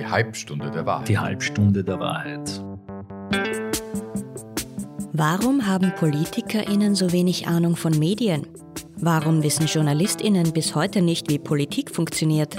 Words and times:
Die 0.00 0.06
Halbstunde 0.06 0.70
der 0.70 0.86
Wahrheit. 0.86 1.08
Die 1.08 1.18
Halbstunde 1.18 1.84
der 1.84 2.00
Wahrheit. 2.00 2.64
Warum 5.12 5.66
haben 5.66 5.92
PolitikerInnen 5.94 6.94
so 6.94 7.12
wenig 7.12 7.46
Ahnung 7.46 7.76
von 7.76 7.98
Medien? 7.98 8.46
Warum 8.96 9.42
wissen 9.42 9.66
JournalistInnen 9.66 10.54
bis 10.54 10.74
heute 10.74 11.02
nicht, 11.02 11.30
wie 11.30 11.38
Politik 11.38 11.90
funktioniert? 11.90 12.56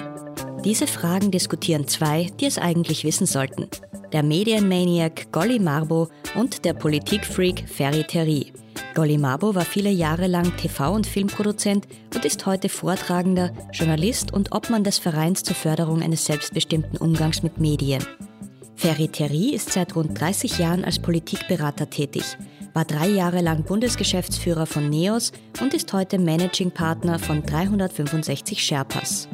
Diese 0.63 0.85
Fragen 0.85 1.31
diskutieren 1.31 1.87
zwei, 1.87 2.29
die 2.39 2.45
es 2.45 2.59
eigentlich 2.59 3.03
wissen 3.05 3.25
sollten. 3.25 3.67
Der 4.13 4.21
Medienmaniac 4.21 5.31
Golly 5.31 5.57
Marbo 5.57 6.09
und 6.35 6.63
der 6.63 6.75
Politikfreak 6.75 7.67
Ferry 7.67 8.03
Terry. 8.03 8.53
Golly 8.93 9.17
Marbo 9.17 9.55
war 9.55 9.63
viele 9.63 9.89
Jahre 9.89 10.27
lang 10.27 10.51
TV- 10.57 10.93
und 10.93 11.07
Filmproduzent 11.07 11.87
und 12.13 12.25
ist 12.25 12.45
heute 12.45 12.67
Vortragender, 12.67 13.51
Journalist 13.71 14.33
und 14.33 14.51
Obmann 14.51 14.83
des 14.83 14.97
Vereins 14.97 15.43
zur 15.43 15.55
Förderung 15.55 16.01
eines 16.01 16.25
selbstbestimmten 16.25 16.97
Umgangs 16.97 17.41
mit 17.41 17.57
Medien. 17.57 18.03
Ferry 18.75 19.07
Terry 19.07 19.51
ist 19.51 19.71
seit 19.71 19.95
rund 19.95 20.19
30 20.19 20.57
Jahren 20.57 20.83
als 20.83 20.99
Politikberater 20.99 21.89
tätig, 21.89 22.37
war 22.73 22.83
drei 22.83 23.07
Jahre 23.07 23.41
lang 23.41 23.63
Bundesgeschäftsführer 23.63 24.65
von 24.65 24.89
NEOS 24.89 25.31
und 25.61 25.73
ist 25.73 25.93
heute 25.93 26.19
Managing 26.19 26.71
Partner 26.71 27.19
von 27.19 27.45
365 27.45 28.61
Sherpas. 28.61 29.29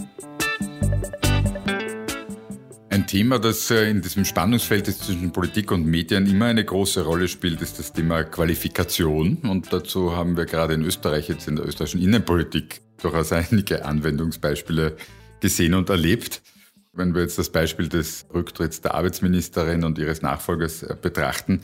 Thema, 3.07 3.39
das 3.39 3.71
äh, 3.71 3.89
in 3.89 4.02
diesem 4.02 4.25
Spannungsfeld 4.25 4.85
zwischen 4.85 5.31
Politik 5.31 5.71
und 5.71 5.85
Medien 5.85 6.27
immer 6.27 6.45
eine 6.45 6.63
große 6.63 7.02
Rolle 7.02 7.27
spielt, 7.27 7.61
ist 7.61 7.80
das 7.80 7.93
Thema 7.93 8.23
Qualifikation. 8.23 9.38
Und 9.38 9.73
dazu 9.73 10.16
haben 10.16 10.38
wir 10.38 10.45
gerade 10.45 10.75
in 10.75 10.83
Österreich, 10.83 11.30
jetzt 11.30 11.47
in 11.47 11.55
der 11.55 11.66
österreichischen 11.66 12.02
Innenpolitik, 12.02 12.81
durchaus 13.02 13.31
einige 13.31 13.85
Anwendungsbeispiele 13.85 14.97
gesehen 15.39 15.73
und 15.73 15.89
erlebt. 15.89 16.43
Wenn 16.93 17.16
wir 17.16 17.21
jetzt 17.21 17.39
das 17.39 17.49
Beispiel 17.49 17.89
des 17.89 18.25
Rücktritts 18.33 18.81
der 18.81 18.94
Arbeitsministerin 18.94 19.83
und 19.83 19.97
ihres 19.97 20.22
Nachfolgers 20.22 20.83
äh, 20.83 20.95
betrachten, 21.02 21.61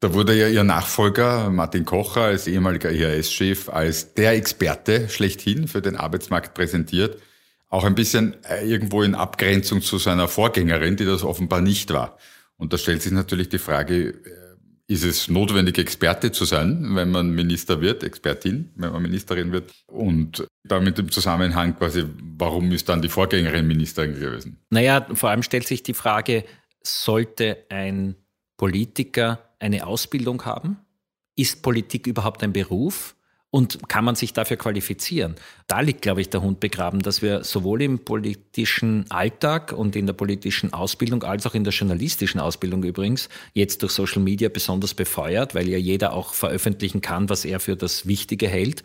da 0.00 0.14
wurde 0.14 0.34
ja 0.34 0.48
ihr 0.48 0.64
Nachfolger 0.64 1.50
Martin 1.50 1.84
Kocher 1.84 2.22
als 2.22 2.46
ehemaliger 2.46 2.90
IHS-Chef 2.90 3.68
als 3.68 4.14
der 4.14 4.32
Experte 4.32 5.08
schlechthin 5.08 5.68
für 5.68 5.80
den 5.80 5.96
Arbeitsmarkt 5.96 6.54
präsentiert 6.54 7.18
auch 7.72 7.84
ein 7.84 7.94
bisschen 7.94 8.36
äh, 8.44 8.66
irgendwo 8.66 9.02
in 9.02 9.14
Abgrenzung 9.14 9.80
zu 9.80 9.96
seiner 9.96 10.28
Vorgängerin, 10.28 10.96
die 10.96 11.06
das 11.06 11.24
offenbar 11.24 11.62
nicht 11.62 11.90
war. 11.90 12.18
Und 12.58 12.74
da 12.74 12.78
stellt 12.78 13.00
sich 13.00 13.12
natürlich 13.12 13.48
die 13.48 13.58
Frage, 13.58 14.10
äh, 14.10 14.14
ist 14.88 15.04
es 15.04 15.28
notwendig, 15.28 15.78
Experte 15.78 16.32
zu 16.32 16.44
sein, 16.44 16.94
wenn 16.94 17.10
man 17.10 17.30
Minister 17.30 17.80
wird, 17.80 18.02
Expertin, 18.02 18.70
wenn 18.76 18.92
man 18.92 19.00
Ministerin 19.00 19.52
wird? 19.52 19.72
Und 19.86 20.46
damit 20.64 20.98
im 20.98 21.10
Zusammenhang 21.10 21.74
quasi, 21.78 22.04
warum 22.36 22.70
ist 22.72 22.90
dann 22.90 23.00
die 23.00 23.08
Vorgängerin 23.08 23.66
Ministerin 23.66 24.20
gewesen? 24.20 24.58
Naja, 24.68 25.06
vor 25.14 25.30
allem 25.30 25.42
stellt 25.42 25.66
sich 25.66 25.82
die 25.82 25.94
Frage, 25.94 26.44
sollte 26.82 27.64
ein 27.70 28.16
Politiker 28.58 29.48
eine 29.60 29.86
Ausbildung 29.86 30.44
haben? 30.44 30.76
Ist 31.36 31.62
Politik 31.62 32.06
überhaupt 32.06 32.42
ein 32.42 32.52
Beruf? 32.52 33.16
Und 33.54 33.86
kann 33.86 34.06
man 34.06 34.14
sich 34.14 34.32
dafür 34.32 34.56
qualifizieren? 34.56 35.34
Da 35.66 35.80
liegt, 35.80 36.00
glaube 36.00 36.22
ich, 36.22 36.30
der 36.30 36.40
Hund 36.40 36.58
begraben, 36.58 37.00
dass 37.00 37.20
wir 37.20 37.44
sowohl 37.44 37.82
im 37.82 37.98
politischen 37.98 39.04
Alltag 39.10 39.72
und 39.72 39.94
in 39.94 40.06
der 40.06 40.14
politischen 40.14 40.72
Ausbildung 40.72 41.22
als 41.22 41.46
auch 41.46 41.54
in 41.54 41.62
der 41.62 41.74
journalistischen 41.74 42.40
Ausbildung 42.40 42.82
übrigens, 42.82 43.28
jetzt 43.52 43.82
durch 43.82 43.92
Social 43.92 44.22
Media 44.22 44.48
besonders 44.48 44.94
befeuert, 44.94 45.54
weil 45.54 45.68
ja 45.68 45.76
jeder 45.76 46.14
auch 46.14 46.32
veröffentlichen 46.32 47.02
kann, 47.02 47.28
was 47.28 47.44
er 47.44 47.60
für 47.60 47.76
das 47.76 48.06
Wichtige 48.06 48.48
hält, 48.48 48.84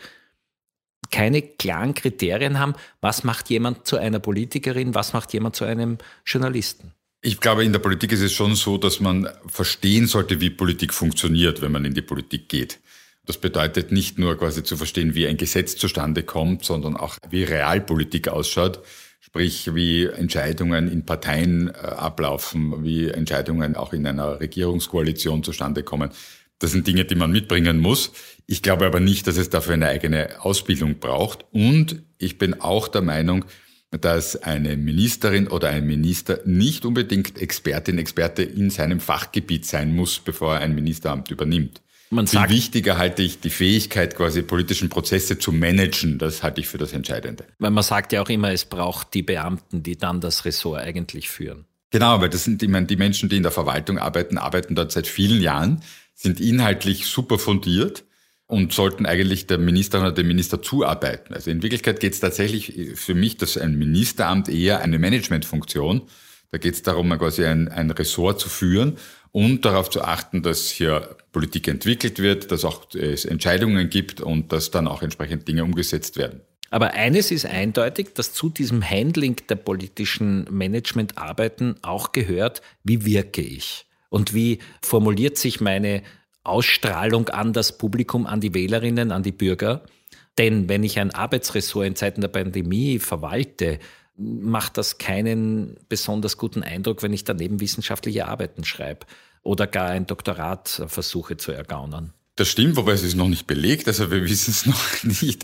keine 1.11 1.41
klaren 1.41 1.93
Kriterien 1.93 2.59
haben, 2.59 2.75
was 2.99 3.23
macht 3.23 3.49
jemand 3.49 3.87
zu 3.87 3.95
einer 3.95 4.19
Politikerin, 4.19 4.93
was 4.93 5.13
macht 5.13 5.31
jemand 5.31 5.55
zu 5.55 5.63
einem 5.63 5.97
Journalisten. 6.25 6.91
Ich 7.21 7.39
glaube, 7.39 7.63
in 7.63 7.71
der 7.71 7.79
Politik 7.79 8.11
ist 8.11 8.21
es 8.21 8.33
schon 8.33 8.55
so, 8.55 8.77
dass 8.77 8.99
man 8.99 9.29
verstehen 9.47 10.07
sollte, 10.07 10.41
wie 10.41 10.49
Politik 10.49 10.93
funktioniert, 10.93 11.61
wenn 11.61 11.71
man 11.71 11.85
in 11.85 11.93
die 11.93 12.01
Politik 12.01 12.49
geht. 12.49 12.79
Das 13.27 13.37
bedeutet 13.37 13.91
nicht 13.91 14.17
nur 14.17 14.37
quasi 14.37 14.63
zu 14.63 14.77
verstehen, 14.77 15.13
wie 15.13 15.27
ein 15.27 15.35
Gesetz 15.35 15.75
zustande 15.75 16.23
kommt, 16.23 16.63
sondern 16.63 16.95
auch, 16.95 17.17
wie 17.29 17.43
Realpolitik 17.43 18.29
ausschaut. 18.29 18.79
Sprich, 19.19 19.75
wie 19.75 20.05
Entscheidungen 20.05 20.89
in 20.89 21.05
Parteien 21.05 21.67
äh, 21.67 21.71
ablaufen, 21.73 22.85
wie 22.85 23.09
Entscheidungen 23.09 23.75
auch 23.75 23.91
in 23.91 24.07
einer 24.07 24.39
Regierungskoalition 24.39 25.43
zustande 25.43 25.83
kommen. 25.83 26.11
Das 26.59 26.71
sind 26.71 26.87
Dinge, 26.87 27.03
die 27.03 27.15
man 27.15 27.31
mitbringen 27.31 27.79
muss. 27.79 28.13
Ich 28.45 28.63
glaube 28.63 28.85
aber 28.85 29.01
nicht, 29.01 29.27
dass 29.27 29.35
es 29.35 29.49
dafür 29.49 29.73
eine 29.73 29.89
eigene 29.89 30.41
Ausbildung 30.43 30.99
braucht. 30.99 31.45
Und 31.51 32.01
ich 32.17 32.37
bin 32.37 32.61
auch 32.61 32.87
der 32.87 33.01
Meinung, 33.01 33.43
dass 33.91 34.41
eine 34.41 34.77
Ministerin 34.77 35.49
oder 35.49 35.67
ein 35.67 35.85
Minister 35.85 36.39
nicht 36.45 36.85
unbedingt 36.85 37.41
Expertin, 37.41 37.97
Experte 37.99 38.43
in 38.43 38.69
seinem 38.69 39.01
Fachgebiet 39.01 39.65
sein 39.65 39.93
muss, 39.93 40.19
bevor 40.19 40.55
er 40.55 40.61
ein 40.61 40.75
Ministeramt 40.75 41.29
übernimmt. 41.29 41.81
Man 42.09 42.25
sagt, 42.25 42.49
Viel 42.49 42.57
wichtiger 42.57 42.97
halte 42.97 43.21
ich 43.21 43.39
die 43.39 43.49
Fähigkeit, 43.49 44.15
quasi 44.15 44.41
politischen 44.41 44.89
Prozesse 44.89 45.37
zu 45.37 45.51
managen. 45.51 46.17
Das 46.17 46.41
halte 46.41 46.61
ich 46.61 46.67
für 46.67 46.77
das 46.77 46.93
Entscheidende. 46.93 47.45
Weil 47.59 47.71
man 47.71 47.83
sagt 47.83 48.13
ja 48.13 48.21
auch 48.21 48.29
immer, 48.29 48.51
es 48.51 48.65
braucht 48.65 49.13
die 49.13 49.23
Beamten, 49.23 49.83
die 49.83 49.97
dann 49.97 50.21
das 50.21 50.45
Ressort 50.45 50.81
eigentlich 50.81 51.29
führen. 51.29 51.65
Genau, 51.91 52.21
weil 52.21 52.29
das 52.29 52.43
sind 52.43 52.63
ich 52.63 52.69
meine, 52.69 52.85
die 52.85 52.97
Menschen, 52.97 53.29
die 53.29 53.37
in 53.37 53.43
der 53.43 53.51
Verwaltung 53.51 53.97
arbeiten, 53.97 54.37
arbeiten 54.37 54.75
dort 54.75 54.91
seit 54.91 55.07
vielen 55.07 55.41
Jahren, 55.41 55.81
sind 56.13 56.39
inhaltlich 56.39 57.07
super 57.07 57.39
fundiert 57.39 58.03
und 58.45 58.73
sollten 58.73 59.05
eigentlich 59.05 59.47
der 59.47 59.57
Ministerin 59.57 60.05
oder 60.05 60.15
dem 60.15 60.27
Minister 60.27 60.61
zuarbeiten. 60.61 61.33
Also 61.33 61.51
in 61.51 61.61
Wirklichkeit 61.61 61.99
geht 61.99 62.13
es 62.13 62.19
tatsächlich 62.19 62.73
für 62.95 63.13
mich, 63.13 63.37
dass 63.37 63.57
ein 63.57 63.77
Ministeramt 63.77 64.49
eher 64.49 64.79
eine 64.79 64.99
Managementfunktion. 64.99 66.03
Da 66.51 66.57
geht 66.57 66.75
es 66.75 66.81
darum, 66.81 67.09
quasi 67.17 67.45
ein, 67.45 67.67
ein 67.67 67.91
Ressort 67.91 68.39
zu 68.39 68.47
führen 68.47 68.97
und 69.37 69.65
darauf 69.65 69.91
zu 69.91 70.01
achten, 70.01 70.41
dass 70.41 70.67
hier 70.71 71.15
Politik 71.31 71.67
entwickelt 71.67 72.17
wird, 72.17 72.51
dass 72.51 72.65
auch 72.65 72.91
es 72.95 73.23
Entscheidungen 73.23 73.87
gibt 73.87 74.19
und 74.19 74.51
dass 74.51 74.71
dann 74.71 74.87
auch 74.87 75.03
entsprechend 75.03 75.47
Dinge 75.47 75.63
umgesetzt 75.63 76.17
werden. 76.17 76.41
Aber 76.71 76.95
eines 76.95 77.29
ist 77.29 77.45
eindeutig, 77.45 78.15
dass 78.15 78.33
zu 78.33 78.49
diesem 78.49 78.81
Handling 78.81 79.35
der 79.47 79.57
politischen 79.57 80.47
Managementarbeiten 80.49 81.75
auch 81.83 82.13
gehört, 82.13 82.63
wie 82.83 83.05
wirke 83.05 83.43
ich 83.43 83.85
und 84.09 84.33
wie 84.33 84.57
formuliert 84.81 85.37
sich 85.37 85.61
meine 85.61 86.01
Ausstrahlung 86.43 87.29
an 87.29 87.53
das 87.53 87.77
Publikum, 87.77 88.25
an 88.25 88.41
die 88.41 88.55
Wählerinnen, 88.55 89.11
an 89.11 89.21
die 89.21 89.31
Bürger. 89.31 89.83
Denn 90.39 90.67
wenn 90.67 90.81
ich 90.81 90.97
ein 90.97 91.11
Arbeitsressort 91.11 91.85
in 91.85 91.95
Zeiten 91.95 92.21
der 92.21 92.29
Pandemie 92.29 92.97
verwalte, 92.97 93.77
macht 94.15 94.79
das 94.79 94.97
keinen 94.97 95.77
besonders 95.89 96.37
guten 96.37 96.63
Eindruck, 96.63 97.03
wenn 97.03 97.13
ich 97.13 97.23
daneben 97.23 97.59
wissenschaftliche 97.59 98.27
Arbeiten 98.27 98.63
schreibe 98.63 99.05
oder 99.43 99.67
gar 99.67 99.89
ein 99.89 100.07
Doktorat 100.07 100.83
versuche 100.87 101.37
zu 101.37 101.51
ergaunern. 101.51 102.13
Das 102.35 102.49
stimmt, 102.49 102.75
wobei 102.75 102.93
es 102.93 103.03
ist 103.03 103.15
noch 103.15 103.27
nicht 103.27 103.47
belegt, 103.47 103.87
also 103.87 104.11
wir 104.11 104.23
wissen 104.29 104.51
es 104.51 104.65
noch 104.65 105.03
nicht. 105.03 105.43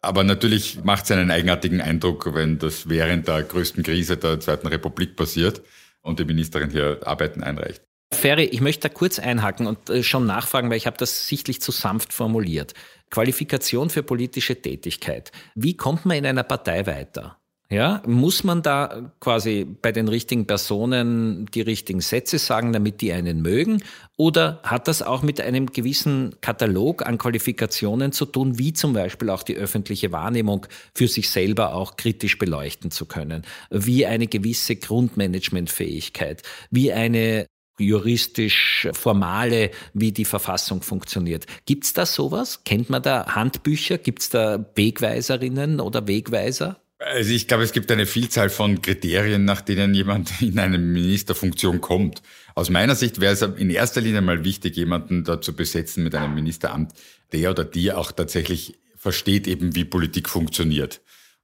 Aber 0.00 0.24
natürlich 0.24 0.82
macht 0.82 1.04
es 1.04 1.12
einen 1.12 1.30
eigenartigen 1.30 1.80
Eindruck, 1.80 2.34
wenn 2.34 2.58
das 2.58 2.88
während 2.88 3.28
der 3.28 3.44
größten 3.44 3.84
Krise 3.84 4.16
der 4.16 4.40
Zweiten 4.40 4.66
Republik 4.66 5.14
passiert 5.14 5.62
und 6.00 6.18
die 6.18 6.24
Ministerin 6.24 6.70
hier 6.70 7.00
Arbeiten 7.04 7.44
einreicht. 7.44 7.82
Ferry, 8.12 8.44
ich 8.44 8.60
möchte 8.60 8.88
da 8.88 8.94
kurz 8.94 9.18
einhaken 9.18 9.66
und 9.66 9.88
äh, 9.88 10.02
schon 10.02 10.26
nachfragen, 10.26 10.70
weil 10.70 10.76
ich 10.76 10.86
habe 10.86 10.98
das 10.98 11.28
sichtlich 11.28 11.62
zu 11.62 11.72
sanft 11.72 12.12
formuliert. 12.12 12.74
Qualifikation 13.10 13.90
für 13.90 14.02
politische 14.02 14.60
Tätigkeit. 14.60 15.32
Wie 15.54 15.76
kommt 15.76 16.04
man 16.04 16.18
in 16.18 16.26
einer 16.26 16.42
Partei 16.42 16.86
weiter? 16.86 17.38
Ja, 17.70 18.02
muss 18.06 18.44
man 18.44 18.60
da 18.60 19.12
quasi 19.18 19.64
bei 19.64 19.92
den 19.92 20.06
richtigen 20.06 20.46
Personen 20.46 21.46
die 21.54 21.62
richtigen 21.62 22.02
Sätze 22.02 22.38
sagen, 22.38 22.74
damit 22.74 23.00
die 23.00 23.14
einen 23.14 23.40
mögen? 23.40 23.82
Oder 24.18 24.60
hat 24.62 24.88
das 24.88 25.00
auch 25.00 25.22
mit 25.22 25.40
einem 25.40 25.72
gewissen 25.72 26.34
Katalog 26.42 27.06
an 27.06 27.16
Qualifikationen 27.16 28.12
zu 28.12 28.26
tun, 28.26 28.58
wie 28.58 28.74
zum 28.74 28.92
Beispiel 28.92 29.30
auch 29.30 29.42
die 29.42 29.56
öffentliche 29.56 30.12
Wahrnehmung 30.12 30.66
für 30.94 31.08
sich 31.08 31.30
selber 31.30 31.74
auch 31.74 31.96
kritisch 31.96 32.36
beleuchten 32.36 32.90
zu 32.90 33.06
können? 33.06 33.42
Wie 33.70 34.04
eine 34.04 34.26
gewisse 34.26 34.76
Grundmanagementfähigkeit? 34.76 36.42
Wie 36.70 36.92
eine 36.92 37.46
juristisch 37.78 38.86
formale, 38.92 39.70
wie 39.94 40.12
die 40.12 40.26
Verfassung 40.26 40.82
funktioniert. 40.82 41.46
Gibt 41.64 41.84
es 41.84 41.94
da 41.94 42.04
sowas? 42.04 42.64
Kennt 42.64 42.90
man 42.90 43.02
da 43.02 43.34
Handbücher? 43.34 43.96
Gibt 43.96 44.20
es 44.20 44.28
da 44.28 44.62
Wegweiserinnen 44.74 45.80
oder 45.80 46.06
Wegweiser? 46.06 46.81
Also 47.04 47.32
ich 47.32 47.48
glaube, 47.48 47.64
es 47.64 47.72
gibt 47.72 47.90
eine 47.90 48.06
Vielzahl 48.06 48.48
von 48.48 48.80
Kriterien, 48.80 49.44
nach 49.44 49.60
denen 49.60 49.94
jemand 49.94 50.30
in 50.40 50.58
eine 50.58 50.78
Ministerfunktion 50.78 51.80
kommt. 51.80 52.22
Aus 52.54 52.70
meiner 52.70 52.94
Sicht 52.94 53.20
wäre 53.20 53.32
es 53.32 53.42
in 53.42 53.70
erster 53.70 54.00
Linie 54.00 54.20
mal 54.20 54.44
wichtig, 54.44 54.76
jemanden 54.76 55.24
da 55.24 55.40
zu 55.40 55.54
besetzen 55.54 56.04
mit 56.04 56.14
einem 56.14 56.34
Ministeramt, 56.34 56.92
der 57.32 57.50
oder 57.50 57.64
die 57.64 57.92
auch 57.92 58.12
tatsächlich 58.12 58.78
versteht 58.96 59.46
eben, 59.46 59.74
wie 59.74 59.84
Politik 59.84 60.28
funktioniert. 60.28 61.00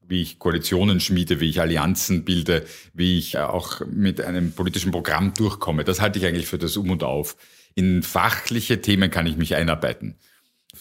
Wie 0.06 0.22
ich 0.22 0.38
Koalitionen 0.38 1.00
schmiede, 1.00 1.40
wie 1.40 1.50
ich 1.50 1.60
Allianzen 1.60 2.24
bilde, 2.24 2.64
wie 2.94 3.18
ich 3.18 3.36
auch 3.38 3.80
mit 3.86 4.20
einem 4.20 4.52
politischen 4.52 4.92
Programm 4.92 5.34
durchkomme. 5.34 5.84
Das 5.84 6.00
halte 6.00 6.18
ich 6.18 6.26
eigentlich 6.26 6.46
für 6.46 6.58
das 6.58 6.76
Um 6.76 6.90
und 6.90 7.02
Auf. 7.02 7.36
In 7.74 8.02
fachliche 8.02 8.80
Themen 8.80 9.10
kann 9.10 9.26
ich 9.26 9.36
mich 9.36 9.54
einarbeiten. 9.54 10.16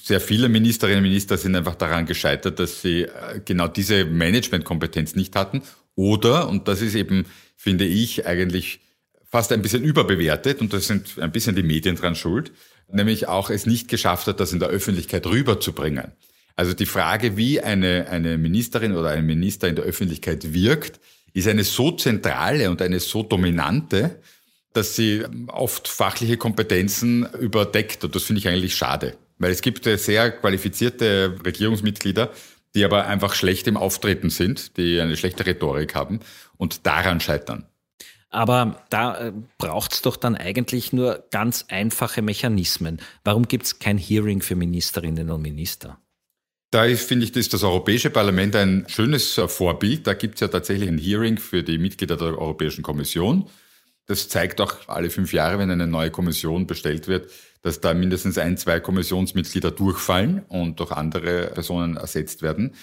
Sehr 0.08 0.22
viele 0.22 0.48
Ministerinnen 0.48 1.00
und 1.00 1.10
Minister 1.10 1.38
sind 1.38 1.54
einfach 1.58 1.76
daran 1.76 2.06
gescheitert, 2.06 2.60
dass 2.60 2.82
sie 2.82 3.02
äh, 3.02 3.42
genau 3.44 3.68
diese 3.68 4.06
Managementkompetenz 4.06 5.16
nicht 5.16 5.36
hatten. 5.36 5.62
Oder, 5.96 6.48
und 6.48 6.70
das 6.70 6.82
ist 6.82 6.96
eben, 6.96 7.26
finde 7.58 7.84
ich, 7.84 8.26
eigentlich 8.26 8.80
fast 9.30 9.52
ein 9.52 9.62
bisschen 9.62 9.84
überbewertet, 9.84 10.62
und 10.62 10.72
das 10.72 10.88
sind 10.88 11.20
ein 11.20 11.34
bisschen 11.34 11.58
die 11.58 11.64
Medien 11.64 11.98
dran 11.98 12.16
schuld, 12.16 12.54
nämlich 12.90 13.28
auch 13.28 13.50
es 13.50 13.66
nicht 13.66 13.90
geschafft 13.90 14.28
hat, 14.28 14.40
das 14.40 14.54
in 14.54 14.60
der 14.60 14.70
Öffentlichkeit 14.70 15.28
rüberzubringen. 15.28 16.14
Also 16.56 16.74
die 16.74 16.86
Frage, 16.86 17.36
wie 17.36 17.60
eine, 17.60 18.08
eine 18.10 18.38
Ministerin 18.38 18.96
oder 18.96 19.10
ein 19.10 19.26
Minister 19.26 19.68
in 19.68 19.76
der 19.76 19.84
Öffentlichkeit 19.84 20.54
wirkt, 20.54 21.02
ist 21.34 21.50
eine 21.50 21.66
so 21.66 21.92
zentrale 21.92 22.72
und 22.72 22.82
eine 22.82 23.02
so 23.02 23.24
dominante, 23.24 24.22
dass 24.72 24.96
sie 24.96 25.26
oft 25.48 25.90
fachliche 25.90 26.38
Kompetenzen 26.38 27.28
überdeckt. 27.42 28.06
Und 28.06 28.16
das 28.16 28.24
finde 28.24 28.40
ich 28.40 28.48
eigentlich 28.48 28.76
schade. 28.76 29.18
Weil 29.40 29.52
es 29.52 29.62
gibt 29.62 29.86
sehr 29.86 30.32
qualifizierte 30.32 31.36
Regierungsmitglieder, 31.46 32.32
die 32.76 32.86
aber 32.86 33.08
einfach 33.08 33.34
schlecht 33.34 33.68
im 33.68 33.78
Auftreten 33.78 34.30
sind, 34.30 34.78
die 34.78 35.00
eine 35.00 35.18
schlechte 35.18 35.46
Rhetorik 35.46 35.96
haben 35.96 36.20
und 36.58 36.86
daran 36.86 37.20
scheitern. 37.20 37.66
Aber 38.30 38.84
da 38.90 39.28
äh, 39.28 39.34
braucht 39.58 39.94
es 39.94 40.02
doch 40.02 40.18
dann 40.18 40.36
eigentlich 40.36 40.92
nur 40.92 41.26
ganz 41.32 41.66
einfache 41.70 42.22
Mechanismen. 42.22 43.00
Warum 43.24 43.48
gibt 43.48 43.66
es 43.66 43.80
kein 43.80 43.98
Hearing 43.98 44.42
für 44.42 44.56
Ministerinnen 44.56 45.30
und 45.30 45.42
Minister? 45.42 45.98
Da 46.72 46.84
finde 46.96 47.26
ich, 47.26 47.36
ist 47.36 47.54
das 47.54 47.64
Europäische 47.64 48.10
Parlament 48.10 48.56
ein 48.56 48.86
schönes 48.90 49.38
äh, 49.38 49.48
Vorbild. 49.48 50.06
Da 50.06 50.14
gibt 50.14 50.36
es 50.36 50.42
ja 50.42 50.50
tatsächlich 50.50 50.90
ein 50.90 50.98
Hearing 50.98 51.38
für 51.38 51.64
die 51.64 51.78
Mitglieder 51.78 52.18
der 52.18 52.38
Europäischen 52.38 52.84
Kommission. 52.84 53.50
Das 54.08 54.28
zeigt 54.28 54.60
auch 54.60 54.88
alle 54.88 55.10
fünf 55.10 55.32
Jahre, 55.34 55.60
wenn 55.60 55.72
eine 55.72 55.88
neue 55.88 56.12
Kommission 56.12 56.68
bestellt 56.68 57.08
wird, 57.08 57.32
dass 57.62 57.82
da 57.82 57.94
mindestens 57.94 58.38
ein, 58.38 58.58
zwei 58.58 58.80
Kommissionsmitglieder 58.80 59.72
durchfallen 59.72 60.44
und 60.48 60.80
durch 60.80 60.92
andere 60.92 61.52
Personen 61.54 61.98
ersetzt 61.98 62.42
werden. 62.42 62.76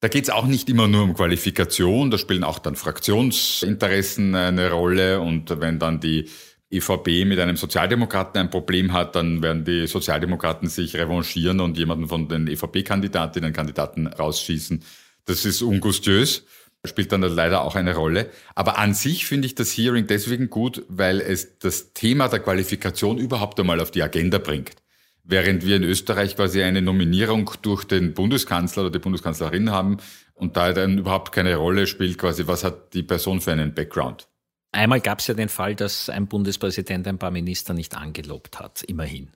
Da 0.00 0.08
geht 0.08 0.24
es 0.24 0.30
auch 0.30 0.46
nicht 0.46 0.68
immer 0.68 0.86
nur 0.86 1.02
um 1.02 1.14
Qualifikation, 1.14 2.10
da 2.10 2.18
spielen 2.18 2.44
auch 2.44 2.60
dann 2.60 2.76
Fraktionsinteressen 2.76 4.34
eine 4.34 4.70
Rolle 4.70 5.20
und 5.20 5.60
wenn 5.60 5.78
dann 5.78 5.98
die 5.98 6.28
EVP 6.70 7.24
mit 7.24 7.40
einem 7.40 7.56
Sozialdemokraten 7.56 8.40
ein 8.40 8.50
Problem 8.50 8.92
hat, 8.92 9.16
dann 9.16 9.42
werden 9.42 9.64
die 9.64 9.86
Sozialdemokraten 9.86 10.68
sich 10.68 10.94
revanchieren 10.94 11.60
und 11.60 11.78
jemanden 11.78 12.08
von 12.08 12.28
den 12.28 12.46
EVP-Kandidatinnen 12.46 13.48
und 13.48 13.56
Kandidaten 13.56 14.06
rausschießen. 14.06 14.84
Das 15.24 15.44
ist 15.44 15.62
ungustiös, 15.62 16.44
spielt 16.84 17.12
dann 17.12 17.22
leider 17.22 17.62
auch 17.62 17.74
eine 17.74 17.94
Rolle. 17.94 18.30
Aber 18.54 18.78
an 18.78 18.94
sich 18.94 19.26
finde 19.26 19.46
ich 19.46 19.54
das 19.54 19.70
Hearing 19.70 20.06
deswegen 20.06 20.50
gut, 20.50 20.84
weil 20.88 21.20
es 21.20 21.58
das 21.58 21.92
Thema 21.92 22.28
der 22.28 22.40
Qualifikation 22.40 23.18
überhaupt 23.18 23.58
einmal 23.60 23.80
auf 23.80 23.90
die 23.90 24.02
Agenda 24.02 24.38
bringt. 24.38 24.76
Während 25.24 25.66
wir 25.66 25.76
in 25.76 25.84
Österreich 25.84 26.36
quasi 26.36 26.62
eine 26.62 26.80
Nominierung 26.80 27.50
durch 27.60 27.84
den 27.84 28.14
Bundeskanzler 28.14 28.84
oder 28.84 28.92
die 28.92 28.98
Bundeskanzlerin 28.98 29.70
haben 29.70 29.98
und 30.32 30.56
da 30.56 30.72
dann 30.72 30.98
überhaupt 30.98 31.32
keine 31.32 31.56
Rolle 31.56 31.86
spielt, 31.86 32.16
quasi, 32.16 32.46
was 32.46 32.64
hat 32.64 32.94
die 32.94 33.02
Person 33.02 33.40
für 33.40 33.52
einen 33.52 33.74
Background. 33.74 34.28
Einmal 34.72 35.00
gab 35.00 35.18
es 35.18 35.26
ja 35.26 35.34
den 35.34 35.48
Fall, 35.48 35.74
dass 35.74 36.08
ein 36.08 36.28
Bundespräsident 36.28 37.06
ein 37.06 37.18
paar 37.18 37.30
Minister 37.30 37.74
nicht 37.74 37.96
angelobt 37.96 38.58
hat, 38.58 38.82
immerhin. 38.84 39.30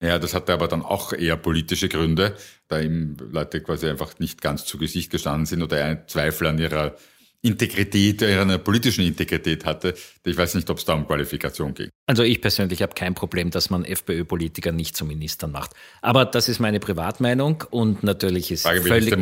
Ja, 0.00 0.18
das 0.18 0.32
hatte 0.32 0.52
aber 0.52 0.68
dann 0.68 0.82
auch 0.82 1.12
eher 1.12 1.36
politische 1.36 1.88
Gründe, 1.88 2.36
da 2.68 2.78
ihm 2.78 3.16
Leute 3.32 3.60
quasi 3.60 3.88
einfach 3.88 4.18
nicht 4.20 4.40
ganz 4.40 4.64
zu 4.64 4.78
Gesicht 4.78 5.10
gestanden 5.10 5.46
sind 5.46 5.62
oder 5.62 5.84
ein 5.84 6.06
Zweifel 6.06 6.46
an 6.46 6.58
ihrer 6.58 6.94
Integrität, 7.40 8.22
ihrer 8.22 8.58
politischen 8.58 9.04
Integrität 9.04 9.64
hatte. 9.64 9.94
Ich 10.24 10.36
weiß 10.36 10.56
nicht, 10.56 10.68
ob 10.70 10.78
es 10.78 10.84
da 10.84 10.94
um 10.94 11.06
Qualifikation 11.06 11.72
ging. 11.72 11.88
Also 12.06 12.24
ich 12.24 12.40
persönlich 12.40 12.82
habe 12.82 12.94
kein 12.94 13.14
Problem, 13.14 13.50
dass 13.50 13.70
man 13.70 13.84
FPÖ-Politiker 13.84 14.72
nicht 14.72 14.96
zu 14.96 15.04
Ministern 15.04 15.52
macht. 15.52 15.72
Aber 16.02 16.24
das 16.24 16.48
ist 16.48 16.58
meine 16.58 16.80
Privatmeinung 16.80 17.64
und 17.70 18.02
natürlich 18.02 18.50
ist 18.50 18.62
Frage, 18.62 18.82
völlig, 18.82 19.14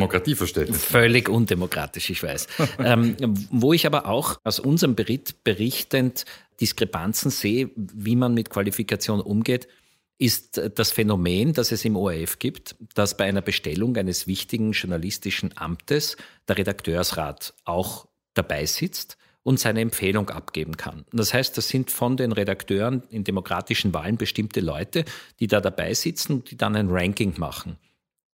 völlig 0.73 1.29
undemokratisch, 1.29 2.09
ich 2.09 2.23
weiß. 2.23 2.47
ähm, 2.79 3.15
wo 3.51 3.73
ich 3.73 3.85
aber 3.85 4.07
auch 4.07 4.39
aus 4.43 4.59
unserem 4.59 4.95
Bericht 4.95 5.43
berichtend 5.43 6.25
Diskrepanzen 6.59 7.29
sehe, 7.29 7.69
wie 7.75 8.15
man 8.15 8.33
mit 8.33 8.49
Qualifikation 8.49 9.21
umgeht, 9.21 9.67
ist 10.17 10.61
das 10.75 10.91
Phänomen, 10.91 11.53
das 11.53 11.71
es 11.71 11.85
im 11.85 11.95
ORF 11.95 12.39
gibt, 12.39 12.75
dass 12.95 13.17
bei 13.17 13.25
einer 13.25 13.41
Bestellung 13.41 13.95
eines 13.97 14.25
wichtigen 14.25 14.71
journalistischen 14.71 15.55
Amtes 15.57 16.17
der 16.47 16.57
Redakteursrat 16.57 17.53
auch 17.65 18.07
dabei 18.33 18.65
sitzt 18.65 19.17
und 19.43 19.59
seine 19.59 19.81
Empfehlung 19.81 20.29
abgeben 20.29 20.75
kann. 20.75 21.05
Das 21.13 21.33
heißt, 21.33 21.57
das 21.57 21.69
sind 21.69 21.91
von 21.91 22.17
den 22.17 22.31
Redakteuren 22.31 23.03
in 23.09 23.23
demokratischen 23.23 23.93
Wahlen 23.93 24.17
bestimmte 24.17 24.59
Leute, 24.59 25.05
die 25.39 25.47
da 25.47 25.61
dabei 25.61 25.93
sitzen 25.93 26.33
und 26.33 26.51
die 26.51 26.57
dann 26.57 26.75
ein 26.75 26.89
Ranking 26.89 27.35
machen. 27.37 27.77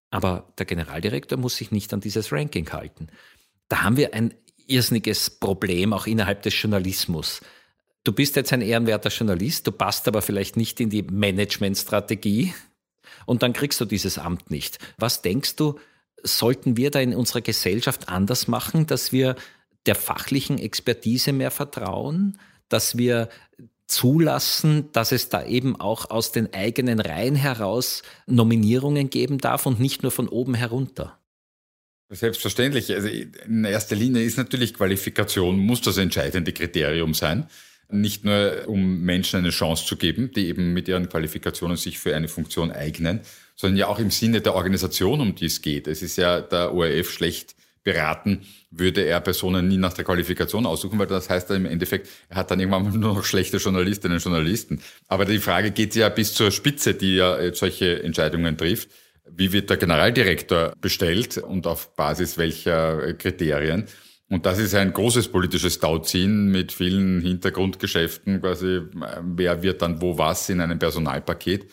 Aber 0.10 0.52
der 0.58 0.66
Generaldirektor 0.66 1.38
muss 1.38 1.58
sich 1.58 1.72
nicht 1.72 1.94
an 1.94 2.02
dieses 2.02 2.32
Ranking 2.32 2.70
halten. 2.72 3.08
Da 3.70 3.84
haben 3.84 3.98
wir 3.98 4.14
ein 4.14 4.34
irrsinniges 4.66 5.30
Problem 5.30 5.94
auch 5.94 6.08
innerhalb 6.08 6.42
des 6.42 6.60
Journalismus 6.62 7.42
du 8.04 8.12
bist 8.14 8.36
jetzt 8.36 8.54
ein 8.54 8.62
ehrenwerter 8.62 9.10
Journalist, 9.10 9.68
du 9.68 9.72
passt 9.72 10.08
aber 10.08 10.22
vielleicht 10.22 10.58
nicht 10.58 10.80
in 10.80 10.90
die 10.90 11.04
Managementstrategie 11.04 12.54
und 13.26 13.44
dann 13.44 13.54
kriegst 13.54 13.80
du 13.82 13.86
dieses 13.86 14.18
Amt 14.18 14.50
nicht. 14.52 14.80
Was 14.98 15.22
denkst 15.22 15.56
du, 15.56 15.80
sollten 16.24 16.78
wir 16.78 16.92
da 16.92 17.00
in 17.00 17.14
unserer 17.14 17.42
Gesellschaft 17.42 18.10
anders 18.10 18.48
machen, 18.48 18.88
dass 18.88 19.12
wir 19.12 19.36
der 19.86 19.96
fachlichen 19.96 20.58
Expertise 20.58 21.34
mehr 21.34 21.52
vertrauen, 21.52 22.40
dass 22.70 22.98
wir 22.98 23.30
zulassen, 23.88 24.92
dass 24.92 25.12
es 25.12 25.30
da 25.30 25.46
eben 25.46 25.80
auch 25.80 26.10
aus 26.10 26.32
den 26.32 26.54
eigenen 26.54 27.00
Reihen 27.00 27.36
heraus 27.36 28.04
Nominierungen 28.26 29.10
geben 29.10 29.38
darf 29.38 29.66
und 29.66 29.80
nicht 29.80 30.04
nur 30.04 30.12
von 30.12 30.28
oben 30.28 30.56
herunter? 30.56 31.20
Selbstverständlich. 32.10 32.94
Also 32.94 33.08
in 33.08 33.66
erster 33.66 33.96
Linie 33.96 34.24
ist 34.24 34.38
natürlich 34.38 34.74
Qualifikation, 34.74 35.58
muss 35.58 35.82
das 35.82 35.98
entscheidende 35.98 36.54
Kriterium 36.54 37.14
sein 37.14 37.48
nicht 37.90 38.26
nur 38.26 38.68
um 38.68 39.02
Menschen 39.02 39.40
eine 39.40 39.50
Chance 39.50 39.86
zu 39.86 39.96
geben, 39.96 40.32
die 40.36 40.48
eben 40.48 40.74
mit 40.74 40.88
ihren 40.88 41.10
Qualifikationen 41.10 41.78
sich 41.78 42.00
für 42.00 42.16
eine 42.16 42.28
Funktion 42.28 42.72
eignen, 42.72 43.22
sondern 43.56 43.78
ja 43.78 43.88
auch 43.88 44.00
im 44.00 44.12
Sinne 44.12 44.42
der 44.42 44.56
Organisation, 44.56 45.22
um 45.22 45.36
die 45.36 45.46
es 45.46 45.62
geht. 45.62 45.88
Es 45.88 46.02
ist 46.02 46.18
ja 46.18 46.42
der 46.42 46.74
ORF 46.74 47.12
schlecht 47.12 47.56
beraten, 47.84 48.42
würde 48.70 49.06
er 49.06 49.22
Personen 49.22 49.70
nie 49.70 49.78
nach 49.78 49.94
der 49.94 50.04
Qualifikation 50.04 50.66
aussuchen, 50.66 51.00
weil 51.00 51.08
das 51.08 51.30
heißt 51.30 51.50
dann 51.50 51.58
im 51.58 51.66
Endeffekt, 51.66 52.10
er 52.28 52.36
hat 52.36 52.52
dann 52.52 52.60
irgendwann 52.60 53.00
nur 53.00 53.16
noch 53.16 53.24
schlechte 53.24 53.58
Journalistinnen 53.58 54.18
und 54.18 54.24
Journalisten. 54.24 54.82
Aber 55.08 55.24
die 55.24 55.40
Frage 55.40 55.72
geht 55.72 55.96
ja 55.96 56.10
bis 56.10 56.34
zur 56.34 56.52
Spitze, 56.52 56.94
die 56.94 57.16
ja 57.16 57.54
solche 57.54 58.04
Entscheidungen 58.04 58.58
trifft. 58.58 58.90
Wie 59.30 59.54
wird 59.54 59.70
der 59.70 59.78
Generaldirektor 59.78 60.74
bestellt 60.82 61.38
und 61.38 61.66
auf 61.66 61.96
Basis 61.96 62.38
welcher 62.38 63.14
Kriterien? 63.14 63.86
Und 64.30 64.46
das 64.46 64.60
ist 64.60 64.76
ein 64.76 64.92
großes 64.92 65.30
politisches 65.30 65.80
Tauziehen 65.80 66.52
mit 66.52 66.74
vielen 66.74 67.22
Hintergrundgeschäften, 67.22 68.42
quasi, 68.42 68.82
wer 69.22 69.64
wird 69.64 69.82
dann 69.82 70.02
wo 70.02 70.18
was 70.18 70.50
in 70.50 70.60
einem 70.60 70.80
Personalpaket. 70.80 71.70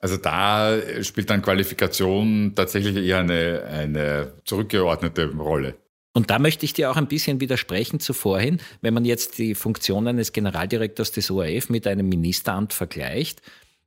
Also 0.00 0.16
da 0.16 0.78
spielt 1.02 1.28
dann 1.28 1.42
Qualifikation 1.42 2.54
tatsächlich 2.56 2.96
eher 2.96 3.18
eine, 3.18 3.64
eine 3.64 4.32
zurückgeordnete 4.44 5.32
Rolle. 5.36 5.74
Und 6.14 6.30
da 6.30 6.38
möchte 6.38 6.64
ich 6.64 6.72
dir 6.72 6.90
auch 6.90 6.96
ein 6.96 7.08
bisschen 7.08 7.40
widersprechen 7.40 8.00
zu 8.00 8.12
vorhin, 8.12 8.58
wenn 8.80 8.94
man 8.94 9.04
jetzt 9.04 9.38
die 9.38 9.54
Funktion 9.54 10.08
eines 10.08 10.32
Generaldirektors 10.32 11.12
des 11.12 11.30
ORF 11.30 11.70
mit 11.70 11.86
einem 11.86 12.08
Ministeramt 12.08 12.72
vergleicht, 12.72 13.42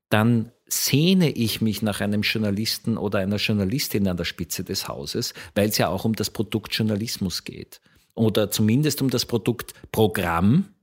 dann 0.09 0.51
sehne 0.67 1.29
ich 1.31 1.61
mich 1.61 1.81
nach 1.81 2.01
einem 2.01 2.21
Journalisten 2.21 2.97
oder 2.97 3.19
einer 3.19 3.37
Journalistin 3.37 4.07
an 4.07 4.17
der 4.17 4.25
Spitze 4.25 4.63
des 4.63 4.87
Hauses, 4.87 5.33
weil 5.53 5.69
es 5.69 5.77
ja 5.77 5.89
auch 5.89 6.05
um 6.05 6.13
das 6.13 6.29
Produkt 6.29 6.73
Journalismus 6.73 7.43
geht 7.43 7.81
oder 8.15 8.49
zumindest 8.49 9.01
um 9.01 9.09
das 9.09 9.25
Produkt 9.25 9.73
Programm 9.91 10.73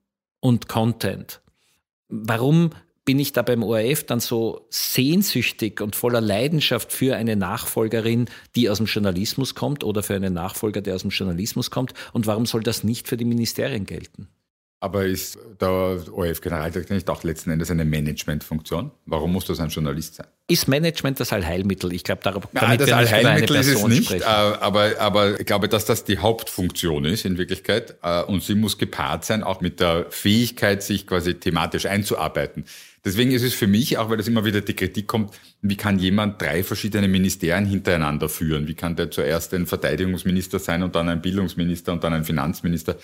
und 0.41 0.69
Content. 0.69 1.41
Warum 2.09 2.71
bin 3.05 3.19
ich 3.19 3.33
da 3.33 3.43
beim 3.43 3.63
ORF 3.63 4.05
dann 4.05 4.21
so 4.21 4.67
sehnsüchtig 4.71 5.81
und 5.81 5.97
voller 5.97 6.21
Leidenschaft 6.21 6.93
für 6.93 7.17
eine 7.17 7.35
Nachfolgerin, 7.35 8.27
die 8.55 8.71
aus 8.71 8.77
dem 8.77 8.87
Journalismus 8.87 9.55
kommt 9.55 9.83
oder 9.83 10.03
für 10.03 10.15
einen 10.15 10.35
Nachfolger, 10.35 10.83
der 10.83 10.95
aus 10.95 11.03
dem 11.03 11.11
Journalismus 11.11 11.71
kommt? 11.71 11.95
Und 12.13 12.27
warum 12.27 12.47
soll 12.47 12.63
das 12.63 12.85
nicht 12.85 13.09
für 13.09 13.17
die 13.17 13.25
Ministerien 13.25 13.87
gelten? 13.87 14.29
Aber 14.83 15.07
ist 15.07 15.39
der 15.61 15.71
ORF-Generaldirektor 16.11 16.97
nicht 16.97 17.09
auch 17.09 17.23
letzten 17.23 17.53
Endes 17.53 17.71
eine 17.71 17.85
Managementfunktion? 17.85 18.91
Warum 19.07 19.33
muss 19.33 19.45
das 19.45 19.61
ein 19.61 19.69
Journalist 19.69 20.17
sein? 20.17 20.27
Ist 20.49 20.67
Management 20.67 21.21
das 21.21 21.33
Allheilmittel? 21.33 21.93
Ich 21.93 22.03
glaube, 22.03 22.23
damit 22.25 22.53
Nein, 22.53 22.79
das 22.79 22.91
Allheilmittel 22.91 23.55
ist 23.55 23.69
es 23.69 23.85
nicht, 23.85 24.07
sprechen. 24.07 24.23
Äh, 24.23 24.25
aber, 24.25 24.99
aber 24.99 25.39
ich 25.39 25.47
glaube, 25.47 25.69
dass 25.69 25.85
das 25.85 26.03
die 26.03 26.19
Hauptfunktion 26.19 27.05
ist 27.05 27.25
in 27.25 27.39
Wirklichkeit. 27.39 27.95
Äh, 28.03 28.25
und 28.25 28.43
sie 28.43 28.57
muss 28.57 28.77
gepaart 28.77 29.25
sein, 29.25 29.45
auch 29.45 29.61
mit 29.61 29.79
der 29.79 30.07
Fähigkeit, 30.11 30.83
sich 30.83 31.07
quasi 31.07 31.35
thematisch 31.35 31.87
einzuarbeiten. 31.87 32.65
Deswegen 33.05 33.31
ist 33.31 33.43
es 33.45 33.55
für 33.55 33.69
mich, 33.69 33.99
auch 33.99 34.11
weil 34.11 34.17
das 34.17 34.27
immer 34.27 34.45
wieder 34.45 34.63
die 34.63 34.75
Kritik 34.75 35.07
kommt, 35.07 35.33
wie 35.61 35.77
kann 35.77 36.01
jemand 36.01 36.43
drei 36.43 36.65
verschiedene 36.65 37.07
Ministerien 37.07 37.67
hintereinander 37.67 38.29
führen? 38.29 38.67
Wie 38.67 38.75
kann 38.75 38.97
der 38.97 39.13
zuerst 39.13 39.55
ein 39.55 39.67
Verteidigungsminister 39.67 40.59
sein 40.59 40.83
und 40.83 40.97
dann 40.97 41.09
ein 41.09 41.23
Bildungsminister 41.23 41.93
und 41.93 42.03
dann 42.03 42.15
ein 42.15 42.25
Finanzminister? 42.25 42.97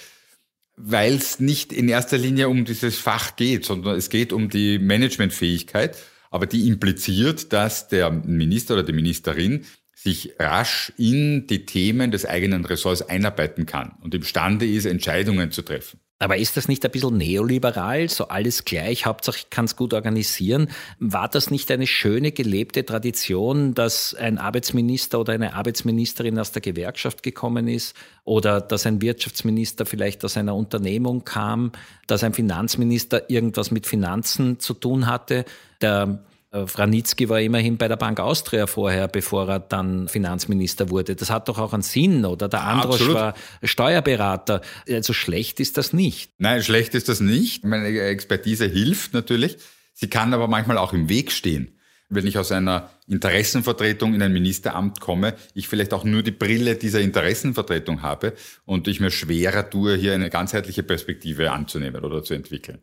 Weil 0.78 1.14
es 1.14 1.40
nicht 1.40 1.72
in 1.72 1.88
erster 1.88 2.18
Linie 2.18 2.48
um 2.48 2.64
dieses 2.64 2.98
Fach 2.98 3.36
geht, 3.36 3.64
sondern 3.64 3.96
es 3.96 4.10
geht 4.10 4.32
um 4.32 4.48
die 4.48 4.78
Managementfähigkeit. 4.78 5.96
aber 6.30 6.46
die 6.46 6.68
impliziert, 6.68 7.52
dass 7.52 7.88
der 7.88 8.10
Minister 8.10 8.74
oder 8.74 8.82
die 8.82 8.92
Ministerin 8.92 9.64
sich 9.94 10.34
rasch 10.38 10.92
in 10.96 11.46
die 11.46 11.64
Themen 11.66 12.10
des 12.10 12.24
eigenen 12.24 12.64
Ressorts 12.64 13.02
einarbeiten 13.02 13.66
kann 13.66 13.96
und 14.02 14.14
imstande 14.14 14.66
ist, 14.66 14.84
Entscheidungen 14.84 15.50
zu 15.50 15.62
treffen. 15.62 16.00
Aber 16.20 16.36
ist 16.36 16.56
das 16.56 16.66
nicht 16.66 16.84
ein 16.84 16.90
bisschen 16.90 17.16
neoliberal, 17.16 18.08
so 18.08 18.26
alles 18.26 18.64
gleich, 18.64 19.06
Hauptsache 19.06 19.38
ich 19.38 19.50
kann 19.50 19.66
es 19.66 19.76
gut 19.76 19.94
organisieren? 19.94 20.68
War 20.98 21.28
das 21.28 21.52
nicht 21.52 21.70
eine 21.70 21.86
schöne 21.86 22.32
gelebte 22.32 22.84
Tradition, 22.84 23.72
dass 23.74 24.14
ein 24.14 24.38
Arbeitsminister 24.38 25.20
oder 25.20 25.32
eine 25.32 25.54
Arbeitsministerin 25.54 26.38
aus 26.38 26.50
der 26.50 26.60
Gewerkschaft 26.60 27.22
gekommen 27.22 27.68
ist 27.68 27.94
oder 28.24 28.60
dass 28.60 28.84
ein 28.84 29.00
Wirtschaftsminister 29.00 29.86
vielleicht 29.86 30.24
aus 30.24 30.36
einer 30.36 30.56
Unternehmung 30.56 31.24
kam, 31.24 31.70
dass 32.08 32.24
ein 32.24 32.34
Finanzminister 32.34 33.30
irgendwas 33.30 33.70
mit 33.70 33.86
Finanzen 33.86 34.58
zu 34.58 34.74
tun 34.74 35.06
hatte? 35.06 35.44
Der 35.80 36.18
Franitzky 36.50 37.28
war 37.28 37.40
immerhin 37.40 37.76
bei 37.76 37.88
der 37.88 37.96
Bank 37.96 38.20
Austria 38.20 38.66
vorher, 38.66 39.06
bevor 39.06 39.48
er 39.48 39.60
dann 39.60 40.08
Finanzminister 40.08 40.88
wurde. 40.88 41.14
Das 41.14 41.28
hat 41.28 41.48
doch 41.48 41.58
auch 41.58 41.74
einen 41.74 41.82
Sinn, 41.82 42.24
oder? 42.24 42.48
Der 42.48 42.62
Androsch 42.62 42.94
Absolut. 43.00 43.14
war 43.14 43.34
Steuerberater. 43.62 44.62
Also 44.88 45.12
schlecht 45.12 45.60
ist 45.60 45.76
das 45.76 45.92
nicht. 45.92 46.32
Nein, 46.38 46.62
schlecht 46.62 46.94
ist 46.94 47.08
das 47.10 47.20
nicht. 47.20 47.64
Meine 47.64 47.88
Expertise 48.00 48.64
hilft 48.64 49.12
natürlich. 49.12 49.58
Sie 49.92 50.08
kann 50.08 50.32
aber 50.32 50.48
manchmal 50.48 50.78
auch 50.78 50.94
im 50.94 51.10
Weg 51.10 51.32
stehen. 51.32 51.74
Wenn 52.08 52.26
ich 52.26 52.38
aus 52.38 52.50
einer 52.52 52.88
Interessenvertretung 53.06 54.14
in 54.14 54.22
ein 54.22 54.32
Ministeramt 54.32 55.00
komme, 55.00 55.34
ich 55.52 55.68
vielleicht 55.68 55.92
auch 55.92 56.04
nur 56.04 56.22
die 56.22 56.30
Brille 56.30 56.76
dieser 56.76 57.02
Interessenvertretung 57.02 58.00
habe 58.00 58.32
und 58.64 58.88
ich 58.88 59.00
mir 59.00 59.10
schwerer 59.10 59.68
tue, 59.68 59.96
hier 59.96 60.14
eine 60.14 60.30
ganzheitliche 60.30 60.82
Perspektive 60.82 61.52
anzunehmen 61.52 62.02
oder 62.02 62.22
zu 62.22 62.32
entwickeln. 62.32 62.78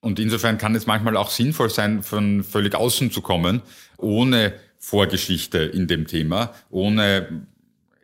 Und 0.00 0.18
insofern 0.18 0.58
kann 0.58 0.74
es 0.74 0.86
manchmal 0.86 1.16
auch 1.16 1.30
sinnvoll 1.30 1.70
sein, 1.70 2.02
von 2.02 2.44
völlig 2.44 2.74
außen 2.74 3.10
zu 3.10 3.22
kommen, 3.22 3.62
ohne 3.96 4.54
Vorgeschichte 4.78 5.58
in 5.58 5.86
dem 5.86 6.06
Thema, 6.06 6.54
ohne 6.70 7.46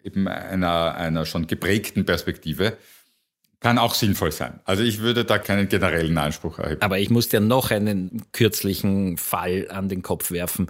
eben 0.02 0.26
einer, 0.26 0.94
einer 0.94 1.26
schon 1.26 1.46
geprägten 1.46 2.04
Perspektive. 2.04 2.76
Kann 3.61 3.78
auch 3.78 3.94
sinnvoll 3.94 4.32
sein. 4.32 4.58
Also 4.64 4.82
ich 4.82 4.99
würde 4.99 5.25
da 5.25 5.38
keinen 5.38 5.68
generellen 5.68 6.18
Anspruch 6.18 6.58
erheben. 6.58 6.82
Aber 6.82 6.99
ich 6.99 7.11
muss 7.11 7.28
dir 7.28 7.38
noch 7.38 7.70
einen 7.70 8.25
kürzlichen 8.32 9.16
Fall 9.16 9.68
an 9.70 9.88
den 9.88 10.02
Kopf 10.02 10.32
werfen. 10.32 10.68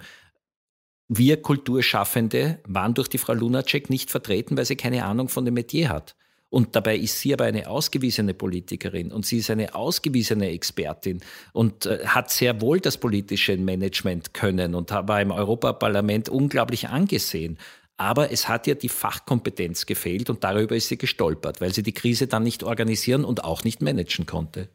Wir 1.07 1.41
Kulturschaffende 1.41 2.59
waren 2.65 2.93
durch 2.93 3.07
die 3.07 3.17
Frau 3.17 3.33
Lunacek 3.33 3.89
nicht 3.89 4.11
vertreten, 4.11 4.55
weil 4.55 4.65
sie 4.65 4.75
keine 4.75 5.05
Ahnung 5.05 5.29
von 5.29 5.45
dem 5.45 5.55
Metier 5.55 5.89
hat. 5.89 6.15
Und 6.53 6.75
dabei 6.75 6.97
ist 6.97 7.19
sie 7.19 7.33
aber 7.33 7.45
eine 7.45 7.67
ausgewiesene 7.67 8.35
Politikerin 8.35 9.11
und 9.11 9.25
sie 9.25 9.39
ist 9.39 9.49
eine 9.49 9.73
ausgewiesene 9.73 10.49
Expertin 10.51 11.19
und 11.51 11.87
äh, 11.87 12.05
hat 12.05 12.29
sehr 12.29 12.61
wohl 12.61 12.79
das 12.79 12.99
politische 12.99 13.57
Management 13.57 14.35
können 14.35 14.75
und 14.75 14.91
war 14.91 15.19
im 15.19 15.31
Europaparlament 15.31 16.29
unglaublich 16.29 16.89
angesehen. 16.89 17.57
Aber 17.97 18.31
es 18.31 18.49
hat 18.49 18.67
ihr 18.67 18.75
die 18.75 18.89
Fachkompetenz 18.89 19.87
gefehlt 19.87 20.29
und 20.29 20.43
darüber 20.43 20.75
ist 20.75 20.89
sie 20.89 20.97
gestolpert, 20.99 21.59
weil 21.59 21.73
sie 21.73 21.81
die 21.81 21.91
Krise 21.91 22.27
dann 22.27 22.43
nicht 22.43 22.61
organisieren 22.61 23.25
und 23.25 23.43
auch 23.43 23.63
nicht 23.63 23.81
managen 23.81 24.27
konnte. 24.27 24.69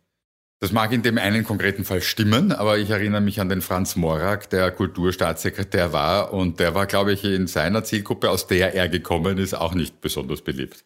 Das 0.59 0.73
mag 0.73 0.91
in 0.91 1.03
dem 1.03 1.17
einen 1.17 1.45
konkreten 1.45 1.85
Fall 1.85 2.03
stimmen, 2.03 2.51
aber 2.51 2.79
ich 2.79 2.91
erinnere 2.91 3.21
mich 3.21 3.41
an 3.41 3.49
den 3.49 3.61
Franz 3.61 3.95
Morak, 3.95 4.51
der 4.51 4.73
Kulturstaatssekretär 4.73 5.93
war 5.93 6.33
und 6.33 6.59
der 6.59 6.75
war, 6.75 6.87
glaube 6.87 7.13
ich, 7.13 7.23
in 7.23 7.47
seiner 7.47 7.85
Zielgruppe, 7.85 8.31
aus 8.31 8.49
der 8.49 8.75
er 8.75 8.89
gekommen 8.89 9.39
ist, 9.39 9.55
auch 9.55 9.75
nicht 9.75 10.01
besonders 10.01 10.43
beliebt. 10.43 10.85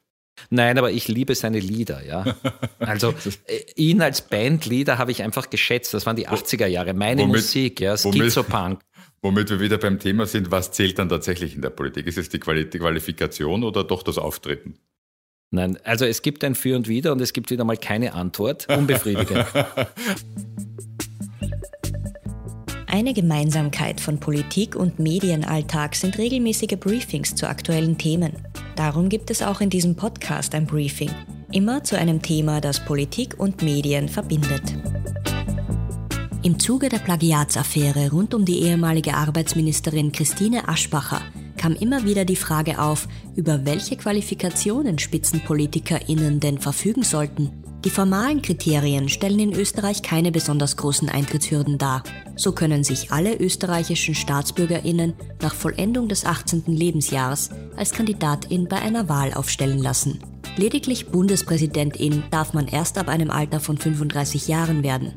Nein, 0.50 0.78
aber 0.78 0.90
ich 0.90 1.08
liebe 1.08 1.34
seine 1.34 1.60
Lieder, 1.60 2.04
ja. 2.04 2.24
Also 2.78 3.14
äh, 3.46 3.60
ihn 3.76 4.02
als 4.02 4.22
Bandleader 4.22 4.98
habe 4.98 5.10
ich 5.10 5.22
einfach 5.22 5.50
geschätzt. 5.50 5.94
Das 5.94 6.06
waren 6.06 6.16
die 6.16 6.28
80er 6.28 6.66
Jahre. 6.66 6.94
Meine 6.94 7.22
womit, 7.22 7.36
Musik, 7.36 7.80
ja, 7.80 7.96
Schizopunk. 7.96 8.80
Womit 9.24 9.50
wir 9.50 9.60
wieder 9.60 9.78
beim 9.78 10.00
Thema 10.00 10.26
sind, 10.26 10.50
was 10.50 10.72
zählt 10.72 10.98
dann 10.98 11.08
tatsächlich 11.08 11.54
in 11.54 11.62
der 11.62 11.70
Politik? 11.70 12.08
Ist 12.08 12.18
es 12.18 12.28
die 12.28 12.40
Qualifikation 12.40 13.62
oder 13.62 13.84
doch 13.84 14.02
das 14.02 14.18
Auftreten? 14.18 14.74
Nein, 15.52 15.78
also 15.84 16.04
es 16.04 16.22
gibt 16.22 16.42
ein 16.42 16.56
Für 16.56 16.74
und 16.74 16.88
Wider 16.88 17.12
und 17.12 17.20
es 17.20 17.32
gibt 17.32 17.50
wieder 17.50 17.62
mal 17.64 17.76
keine 17.76 18.14
Antwort. 18.14 18.66
Unbefriedigend. 18.68 19.46
Eine 22.92 23.14
Gemeinsamkeit 23.14 24.00
von 24.02 24.20
Politik 24.20 24.76
und 24.76 24.98
Medienalltag 24.98 25.94
sind 25.94 26.18
regelmäßige 26.18 26.76
Briefings 26.78 27.34
zu 27.34 27.48
aktuellen 27.48 27.96
Themen. 27.96 28.32
Darum 28.76 29.08
gibt 29.08 29.30
es 29.30 29.42
auch 29.42 29.60
in 29.60 29.70
diesem 29.70 29.96
Podcast 29.96 30.54
ein 30.54 30.66
Briefing, 30.66 31.10
immer 31.52 31.84
zu 31.84 31.98
einem 31.98 32.22
Thema, 32.22 32.60
das 32.60 32.84
Politik 32.84 33.38
und 33.38 33.62
Medien 33.62 34.08
verbindet. 34.08 34.62
Im 36.42 36.58
Zuge 36.58 36.88
der 36.88 36.98
Plagiatsaffäre 36.98 38.10
rund 38.10 38.34
um 38.34 38.44
die 38.44 38.62
ehemalige 38.62 39.14
Arbeitsministerin 39.14 40.10
Christine 40.10 40.68
Aschbacher 40.68 41.20
kam 41.56 41.74
immer 41.74 42.04
wieder 42.04 42.24
die 42.24 42.34
Frage 42.34 42.80
auf, 42.80 43.06
über 43.36 43.64
welche 43.64 43.96
Qualifikationen 43.96 44.98
SpitzenpolitikerInnen 44.98 46.40
denn 46.40 46.58
verfügen 46.58 47.04
sollten. 47.04 47.62
Die 47.84 47.90
formalen 47.90 48.42
Kriterien 48.42 49.08
stellen 49.08 49.40
in 49.40 49.52
Österreich 49.52 50.02
keine 50.02 50.30
besonders 50.30 50.76
großen 50.76 51.08
Eintrittshürden 51.08 51.78
dar. 51.78 52.04
So 52.36 52.52
können 52.52 52.84
sich 52.84 53.10
alle 53.10 53.36
österreichischen 53.36 54.14
StaatsbürgerInnen 54.14 55.14
nach 55.40 55.54
Vollendung 55.54 56.08
des 56.08 56.24
18. 56.24 56.64
Lebensjahres 56.66 57.50
als 57.76 57.90
Kandidatin 57.90 58.68
bei 58.68 58.76
einer 58.76 59.08
Wahl 59.08 59.34
aufstellen 59.34 59.80
lassen. 59.80 60.20
Lediglich 60.56 61.08
Bundespräsidentin 61.08 62.22
darf 62.30 62.52
man 62.52 62.68
erst 62.68 62.98
ab 62.98 63.08
einem 63.08 63.30
Alter 63.30 63.58
von 63.58 63.76
35 63.76 64.46
Jahren 64.46 64.84
werden. 64.84 65.12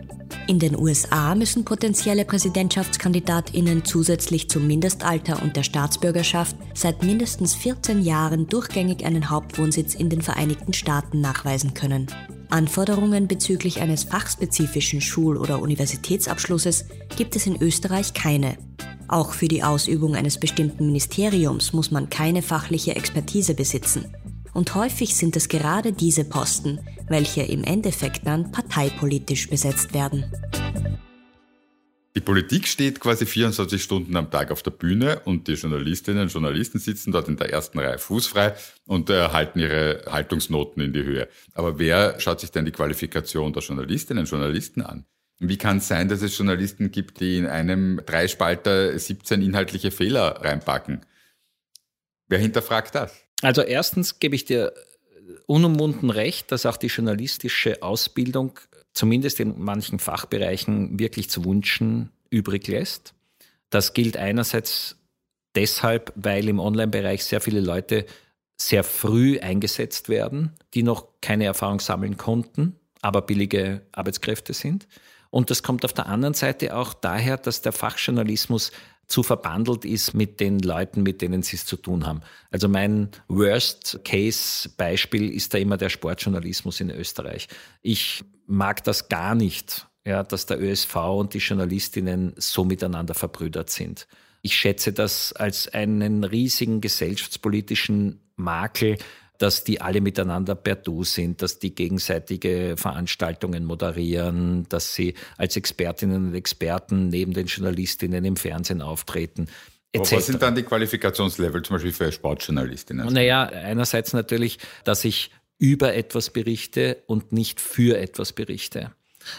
In 0.48 0.58
den 0.58 0.76
USA 0.76 1.36
müssen 1.36 1.66
potenzielle 1.66 2.26
Präsidentschaftskandidatinnen 2.26 3.86
zusätzlich 3.86 4.50
zum 4.50 4.66
Mindestalter 4.66 5.42
und 5.44 5.56
der 5.56 5.64
Staatsbürgerschaft 5.64 6.56
seit 6.74 7.04
mindestens 7.04 7.54
14 7.54 8.02
Jahren 8.02 8.48
durchgängig 8.48 9.06
einen 9.06 9.30
Hauptwohnsitz 9.30 9.94
in 9.94 10.10
den 10.10 10.22
Vereinigten 10.22 10.74
Staaten 10.74 11.22
nachweisen 11.22 11.74
können. 11.74 12.08
Anforderungen 12.50 13.28
bezüglich 13.28 13.82
eines 13.82 14.04
fachspezifischen 14.04 15.02
Schul- 15.02 15.38
oder 15.38 15.62
Universitätsabschlusses 15.62 16.86
gibt 17.16 17.36
es 17.36 17.48
in 17.48 17.62
Österreich 17.62 18.14
keine. 18.14 18.58
Auch 19.08 19.34
für 19.34 19.48
die 19.48 19.64
Ausübung 19.64 20.16
eines 20.16 20.40
bestimmten 20.40 20.88
Ministeriums 20.88 21.74
muss 21.74 21.92
man 21.92 22.10
keine 22.10 22.42
fachliche 22.42 22.96
Expertise 22.96 23.54
besitzen. 23.54 24.06
Und 24.54 24.74
häufig 24.74 25.16
sind 25.16 25.36
es 25.36 25.50
gerade 25.50 25.92
diese 25.92 26.24
Posten, 26.24 26.80
welche 27.08 27.42
im 27.44 27.64
Endeffekt 27.64 28.26
dann 28.26 28.52
parteipolitisch 28.52 29.50
besetzt 29.50 29.94
werden. 29.94 30.26
Die 32.16 32.22
Politik 32.22 32.66
steht 32.66 33.02
quasi 33.02 33.26
24 33.26 33.84
Stunden 33.84 34.16
am 34.16 34.32
Tag 34.32 34.50
auf 34.50 34.64
der 34.64 34.72
Bühne 34.72 35.20
und 35.26 35.50
die 35.50 35.54
Journalistinnen 35.54 36.24
und 36.24 36.32
Journalisten 36.32 36.80
sitzen 36.80 37.12
dort 37.12 37.28
in 37.28 37.36
der 37.36 37.52
ersten 37.52 37.78
Reihe 37.78 37.98
fußfrei 37.98 38.56
und 38.86 39.10
äh, 39.10 39.30
halten 39.30 39.60
ihre 39.60 40.02
Haltungsnoten 40.10 40.82
in 40.82 40.94
die 40.94 41.04
Höhe. 41.04 41.28
Aber 41.54 41.78
wer 41.78 42.18
schaut 42.22 42.40
sich 42.40 42.52
denn 42.52 42.64
die 42.64 42.72
Qualifikation 42.72 43.52
der 43.52 43.64
Journalistinnen 43.64 44.22
und 44.22 44.30
Journalisten 44.30 44.82
an? 44.82 45.06
Wie 45.40 45.58
kann 45.58 45.80
es 45.80 45.90
sein, 45.90 46.08
dass 46.08 46.22
es 46.22 46.38
Journalisten 46.38 46.90
gibt, 46.92 47.20
die 47.20 47.38
in 47.38 47.48
einem 47.48 48.02
Dreispalter 48.06 48.98
17 48.98 49.42
inhaltliche 49.42 49.92
Fehler 49.92 50.42
reinpacken? 50.42 51.06
Wer 52.30 52.40
hinterfragt 52.40 52.96
das? 52.96 53.14
Also 53.42 53.62
erstens 53.62 54.20
gebe 54.20 54.36
ich 54.36 54.46
dir 54.46 54.72
unumwunden 55.48 56.10
recht, 56.10 56.50
dass 56.54 56.66
auch 56.66 56.78
die 56.78 56.88
journalistische 56.88 57.84
Ausbildung 57.84 58.58
zumindest 58.96 59.40
in 59.40 59.60
manchen 59.60 60.00
Fachbereichen 60.00 60.98
wirklich 60.98 61.30
zu 61.30 61.46
wünschen 61.46 62.10
übrig 62.32 62.68
lässt. 62.68 63.14
Das 63.70 63.94
gilt 63.94 64.18
einerseits 64.18 64.98
deshalb, 65.54 66.12
weil 66.16 66.50
im 66.50 66.60
Online-Bereich 66.60 67.24
sehr 67.24 67.42
viele 67.42 67.60
Leute 67.60 68.06
sehr 68.58 68.84
früh 68.84 69.38
eingesetzt 69.40 70.10
werden, 70.10 70.54
die 70.74 70.82
noch 70.82 71.08
keine 71.22 71.46
Erfahrung 71.46 71.82
sammeln 71.82 72.18
konnten, 72.18 72.80
aber 73.02 73.22
billige 73.22 73.82
Arbeitskräfte 73.92 74.54
sind. 74.54 74.88
Und 75.30 75.50
das 75.50 75.62
kommt 75.62 75.84
auf 75.84 75.92
der 75.92 76.06
anderen 76.06 76.34
Seite 76.34 76.76
auch 76.76 76.94
daher, 76.94 77.36
dass 77.36 77.62
der 77.62 77.74
Fachjournalismus 77.74 78.72
zu 79.08 79.24
verbandelt 79.24 79.86
ist 79.86 80.14
mit 80.14 80.40
den 80.40 80.60
Leuten, 80.60 81.04
mit 81.04 81.22
denen 81.22 81.44
sie 81.44 81.56
es 81.56 81.66
zu 81.66 81.78
tun 81.78 82.06
haben. 82.06 82.22
Also 82.52 82.68
mein 82.68 83.10
Worst-Case-Beispiel 83.28 85.34
ist 85.34 85.54
da 85.54 85.58
immer 85.58 85.78
der 85.78 85.90
Sportjournalismus 85.90 86.82
in 86.82 86.90
Österreich. 86.90 87.48
Ich 87.82 88.24
mag 88.48 88.84
das 88.84 89.10
gar 89.10 89.36
nicht, 89.36 89.88
ja, 90.06 90.24
dass 90.24 90.46
der 90.46 90.62
ÖSV 90.62 90.96
und 90.96 91.34
die 91.34 91.40
Journalistinnen 91.40 92.34
so 92.38 92.64
miteinander 92.64 93.14
verbrüdert 93.14 93.70
sind. 93.70 94.08
Ich 94.42 94.56
schätze 94.56 94.94
das 94.94 95.34
als 95.34 95.68
einen 95.68 96.24
riesigen 96.24 96.82
gesellschaftspolitischen 96.82 98.20
Makel, 98.36 98.98
dass 99.38 99.64
die 99.64 99.82
alle 99.82 100.02
miteinander 100.02 100.56
per 100.56 100.76
Du 100.76 101.04
sind, 101.04 101.42
dass 101.42 101.60
die 101.60 101.74
gegenseitige 101.74 102.76
Veranstaltungen 102.78 103.66
moderieren, 103.66 104.66
dass 104.70 104.94
sie 104.94 105.16
als 105.38 105.56
Expertinnen 105.56 106.28
und 106.28 106.36
Experten 106.36 107.10
neben 107.10 107.34
den 107.34 107.48
Journalistinnen 107.48 108.26
im 108.26 108.36
Fernsehen 108.36 108.82
auftreten. 108.82 109.48
Was 109.98 110.26
sind 110.26 110.42
dann 110.42 110.56
die 110.56 110.64
Qualifikationslevel 110.64 111.62
zum 111.62 111.76
Beispiel 111.76 111.94
für 111.94 112.12
Sportjournalistinnen? 112.12 113.14
Naja, 113.14 113.44
einerseits 113.44 114.14
natürlich, 114.14 114.60
dass 114.84 115.06
ich 115.06 115.32
über 115.58 115.96
etwas 115.96 116.32
berichte 116.32 117.04
und 117.08 117.32
nicht 117.32 117.62
für 117.62 117.98
etwas 117.98 118.34
berichte. 118.34 118.92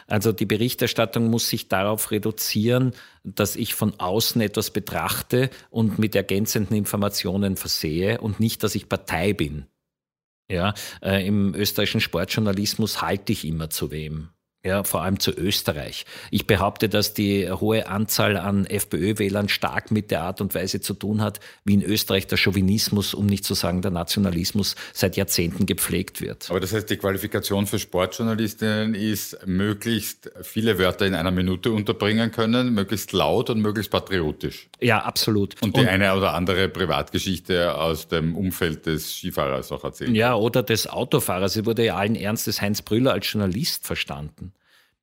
Also 0.07 0.33
die 0.33 0.47
Berichterstattung 0.47 1.29
muss 1.29 1.49
sich 1.49 1.69
darauf 1.69 2.11
reduzieren, 2.11 2.93
dass 3.23 3.57
ich 3.57 3.75
von 3.75 3.99
außen 3.99 4.41
etwas 4.41 4.71
betrachte 4.71 5.50
und 5.71 5.99
mit 5.99 6.15
ergänzenden 6.15 6.76
Informationen 6.76 7.57
versehe 7.57 8.21
und 8.21 8.41
nicht, 8.41 8.62
dass 8.62 8.75
ich 8.75 8.88
Partei 8.88 9.33
bin. 9.33 9.67
Ja, 10.49 10.75
äh, 11.03 11.26
im 11.26 11.55
österreichischen 11.55 12.00
Sportjournalismus 12.00 13.03
halte 13.03 13.33
ich 13.33 13.45
immer 13.45 13.69
zu 13.69 13.91
wem 13.91 14.31
ja, 14.66 14.85
vor 14.85 15.02
allem 15.02 15.20
zu 15.20 15.30
Österreich. 15.30 16.04
Ich 16.30 16.46
behaupte, 16.46 16.88
dass 16.88 17.14
die 17.14 17.50
hohe 17.50 17.88
Anzahl 17.88 18.37
an 18.37 18.66
FPÖ-Wählern 18.66 19.49
stark 19.49 19.90
mit 19.90 20.11
der 20.11 20.23
Art 20.23 20.40
und 20.40 20.54
Weise 20.54 20.80
zu 20.80 20.94
tun 20.94 21.23
hat, 21.23 21.40
wie 21.64 21.75
in 21.75 21.82
Österreich 21.82 22.26
der 22.26 22.37
Chauvinismus, 22.37 23.14
um 23.14 23.26
nicht 23.26 23.44
zu 23.44 23.54
sagen 23.54 23.82
der 23.82 23.92
Nationalismus, 23.92 24.75
seit 24.92 25.16
Jahrzehnten 25.16 25.66
gepflegt 25.66 26.20
wird. 26.20 26.50
Aber 26.50 26.61
das 26.61 26.73
heißt, 26.73 26.90
die 26.90 26.96
Qualifikation 26.96 27.66
für 27.66 27.78
Sportjournalistinnen 27.78 28.94
ist, 28.94 29.46
möglichst 29.46 30.30
viele 30.42 30.78
Wörter 30.78 31.06
in 31.06 31.14
einer 31.14 31.30
Minute 31.30 31.70
unterbringen 31.70 32.32
können, 32.32 32.75
möglichst 32.75 33.12
laut 33.12 33.50
und 33.50 33.61
möglichst 33.61 33.92
patriotisch. 33.92 34.68
Ja, 34.80 34.99
absolut. 35.00 35.54
Und 35.62 35.76
die 35.76 35.80
und, 35.80 35.88
eine 35.88 36.14
oder 36.14 36.35
andere 36.35 36.68
Privatgeschichte 36.68 37.75
aus 37.75 38.08
dem 38.08 38.35
Umfeld 38.35 38.87
des 38.87 39.12
Skifahrers 39.12 39.70
auch 39.70 39.85
erzählen. 39.85 40.14
Ja, 40.14 40.35
oder 40.35 40.62
des 40.62 40.88
Autofahrers. 40.88 41.52
Sie 41.52 41.66
wurde 41.66 41.85
ja 41.85 41.96
allen 41.96 42.16
Ernstes 42.16 42.61
Heinz 42.61 42.82
Brüller 42.82 43.12
als 43.12 43.30
Journalist 43.30 43.87
verstanden. 43.87 44.52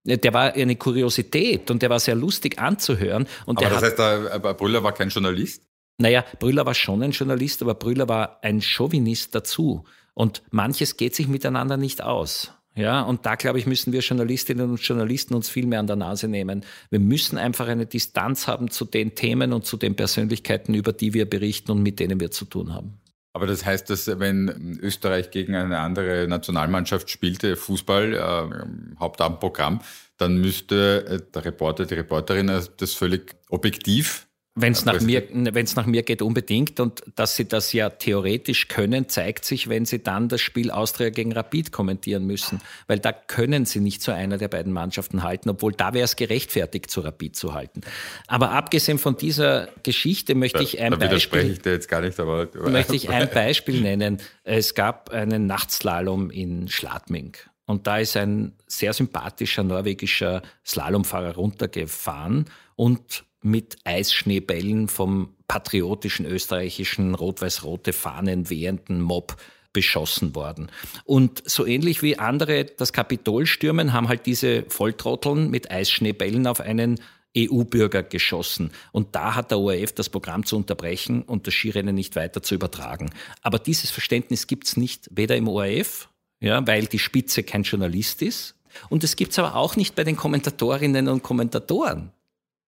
Der 0.05 0.33
war 0.33 0.53
eine 0.53 0.75
Kuriosität 0.75 1.71
und 1.71 1.81
der 1.81 1.89
war 1.89 1.99
sehr 1.99 2.15
lustig 2.15 2.59
anzuhören. 2.59 3.25
Und 3.45 3.59
aber 3.59 3.69
das 3.69 3.83
heißt, 3.83 3.99
der, 3.99 4.53
Brüller 4.53 4.83
war 4.83 4.93
kein 4.93 5.09
Journalist? 5.09 5.63
Naja, 5.97 6.25
Brüller 6.39 6.65
war 6.65 6.73
schon 6.73 7.01
ein 7.03 7.11
Journalist, 7.11 7.61
aber 7.61 7.75
Brüller 7.75 8.09
war 8.09 8.39
ein 8.43 8.61
Chauvinist 8.61 9.33
dazu. 9.33 9.85
Und 10.13 10.43
manches 10.51 10.97
geht 10.97 11.15
sich 11.15 11.27
miteinander 11.27 11.77
nicht 11.77 12.03
aus. 12.03 12.51
Ja, 12.75 13.03
und 13.03 13.25
da 13.25 13.35
glaube 13.35 13.59
ich, 13.59 13.67
müssen 13.67 13.93
wir 13.93 13.99
Journalistinnen 13.99 14.71
und 14.71 14.81
Journalisten 14.81 15.35
uns 15.35 15.47
viel 15.47 15.67
mehr 15.67 15.79
an 15.79 15.87
der 15.87 15.95
Nase 15.95 16.27
nehmen. 16.27 16.65
Wir 16.89 16.99
müssen 16.99 17.37
einfach 17.37 17.67
eine 17.67 17.85
Distanz 17.85 18.47
haben 18.47 18.71
zu 18.71 18.85
den 18.85 19.13
Themen 19.13 19.53
und 19.53 19.65
zu 19.65 19.77
den 19.77 19.95
Persönlichkeiten, 19.95 20.73
über 20.73 20.91
die 20.91 21.13
wir 21.13 21.29
berichten 21.29 21.71
und 21.71 21.83
mit 21.83 21.99
denen 21.99 22.19
wir 22.19 22.31
zu 22.31 22.45
tun 22.45 22.73
haben. 22.73 22.99
Aber 23.33 23.47
das 23.47 23.65
heißt, 23.65 23.89
dass 23.89 24.07
wenn 24.19 24.77
Österreich 24.81 25.31
gegen 25.31 25.55
eine 25.55 25.79
andere 25.79 26.27
Nationalmannschaft 26.27 27.09
spielte, 27.09 27.55
Fußball, 27.55 28.13
äh, 28.13 28.99
Hauptabendprogramm, 28.99 29.81
dann 30.17 30.37
müsste 30.37 31.05
äh, 31.07 31.31
der 31.33 31.45
Reporter, 31.45 31.85
die 31.85 31.95
Reporterin 31.95 32.47
das 32.47 32.93
völlig 32.93 33.35
objektiv 33.49 34.27
wenn 34.55 34.73
es 34.73 34.85
nach, 34.85 35.01
mir, 35.01 35.23
nach 35.31 35.85
mir 35.87 36.03
geht, 36.03 36.21
unbedingt. 36.21 36.79
Und 36.79 37.03
dass 37.15 37.35
sie 37.35 37.47
das 37.47 37.73
ja 37.73 37.89
theoretisch 37.89 38.67
können, 38.67 39.09
zeigt 39.09 39.45
sich, 39.45 39.67
wenn 39.67 39.85
sie 39.85 40.03
dann 40.03 40.29
das 40.29 40.41
Spiel 40.41 40.69
Austria 40.69 41.09
gegen 41.09 41.31
Rapid 41.31 41.71
kommentieren 41.71 42.25
müssen. 42.25 42.61
Weil 42.85 42.99
da 42.99 43.13
können 43.13 43.65
sie 43.65 43.79
nicht 43.79 44.03
zu 44.03 44.13
einer 44.13 44.37
der 44.37 44.49
beiden 44.49 44.71
Mannschaften 44.71 45.23
halten, 45.23 45.49
obwohl 45.49 45.71
da 45.71 45.93
wäre 45.93 46.05
es 46.05 46.15
gerechtfertigt, 46.15 46.91
zu 46.91 47.01
Rapid 47.01 47.35
zu 47.35 47.53
halten. 47.55 47.81
Aber 48.27 48.51
abgesehen 48.51 48.99
von 48.99 49.17
dieser 49.17 49.69
Geschichte 49.81 50.35
möchte 50.35 50.61
ich 50.61 50.79
ein 50.79 50.91
da 50.91 50.97
Beispiel. 50.97 51.51
Ich 51.51 51.61
dir 51.61 51.71
jetzt 51.71 51.89
gar 51.89 52.01
nicht, 52.01 52.19
aber, 52.19 52.47
möchte 52.69 52.95
ich 52.95 53.09
ein 53.09 53.29
Beispiel 53.31 53.81
nennen. 53.81 54.19
Es 54.43 54.75
gab 54.75 55.09
einen 55.09 55.47
Nachtslalom 55.47 56.29
in 56.29 56.67
Schladming. 56.67 57.37
Und 57.65 57.87
da 57.87 57.97
ist 57.97 58.15
ein 58.17 58.53
sehr 58.67 58.93
sympathischer 58.93 59.63
norwegischer 59.63 60.43
Slalomfahrer 60.63 61.35
runtergefahren 61.35 62.45
und 62.75 63.23
mit 63.43 63.77
Eisschneebällen 63.83 64.87
vom 64.87 65.35
patriotischen 65.47 66.25
österreichischen 66.25 67.15
rot-weiß-rote 67.15 67.93
Fahnen 67.93 68.49
wehenden 68.49 69.01
Mob 69.01 69.37
beschossen 69.73 70.35
worden. 70.35 70.71
Und 71.03 71.41
so 71.49 71.65
ähnlich 71.65 72.01
wie 72.01 72.19
andere 72.19 72.65
das 72.65 72.93
Kapitol 72.93 73.45
stürmen, 73.45 73.93
haben 73.93 74.07
halt 74.07 74.25
diese 74.25 74.63
Volltrotteln 74.69 75.49
mit 75.49 75.71
Eisschneebällen 75.71 76.47
auf 76.47 76.61
einen 76.61 76.99
EU-Bürger 77.35 78.03
geschossen. 78.03 78.71
Und 78.91 79.15
da 79.15 79.35
hat 79.35 79.51
der 79.51 79.59
ORF 79.59 79.91
das 79.93 80.09
Programm 80.09 80.45
zu 80.45 80.55
unterbrechen 80.55 81.23
und 81.23 81.47
das 81.47 81.55
Skirennen 81.55 81.95
nicht 81.95 82.15
weiter 82.15 82.43
zu 82.43 82.53
übertragen. 82.53 83.09
Aber 83.41 83.57
dieses 83.57 83.89
Verständnis 83.89 84.45
gibt 84.45 84.67
es 84.67 84.77
nicht, 84.77 85.09
weder 85.11 85.35
im 85.35 85.47
ORF, 85.47 86.09
ja, 86.39 86.65
weil 86.67 86.85
die 86.85 86.99
Spitze 86.99 87.43
kein 87.43 87.63
Journalist 87.63 88.21
ist, 88.21 88.55
und 88.89 89.03
es 89.03 89.15
gibt 89.15 89.33
es 89.33 89.39
aber 89.39 89.55
auch 89.55 89.75
nicht 89.75 89.95
bei 89.95 90.03
den 90.03 90.15
Kommentatorinnen 90.15 91.07
und 91.07 91.23
Kommentatoren. 91.23 92.11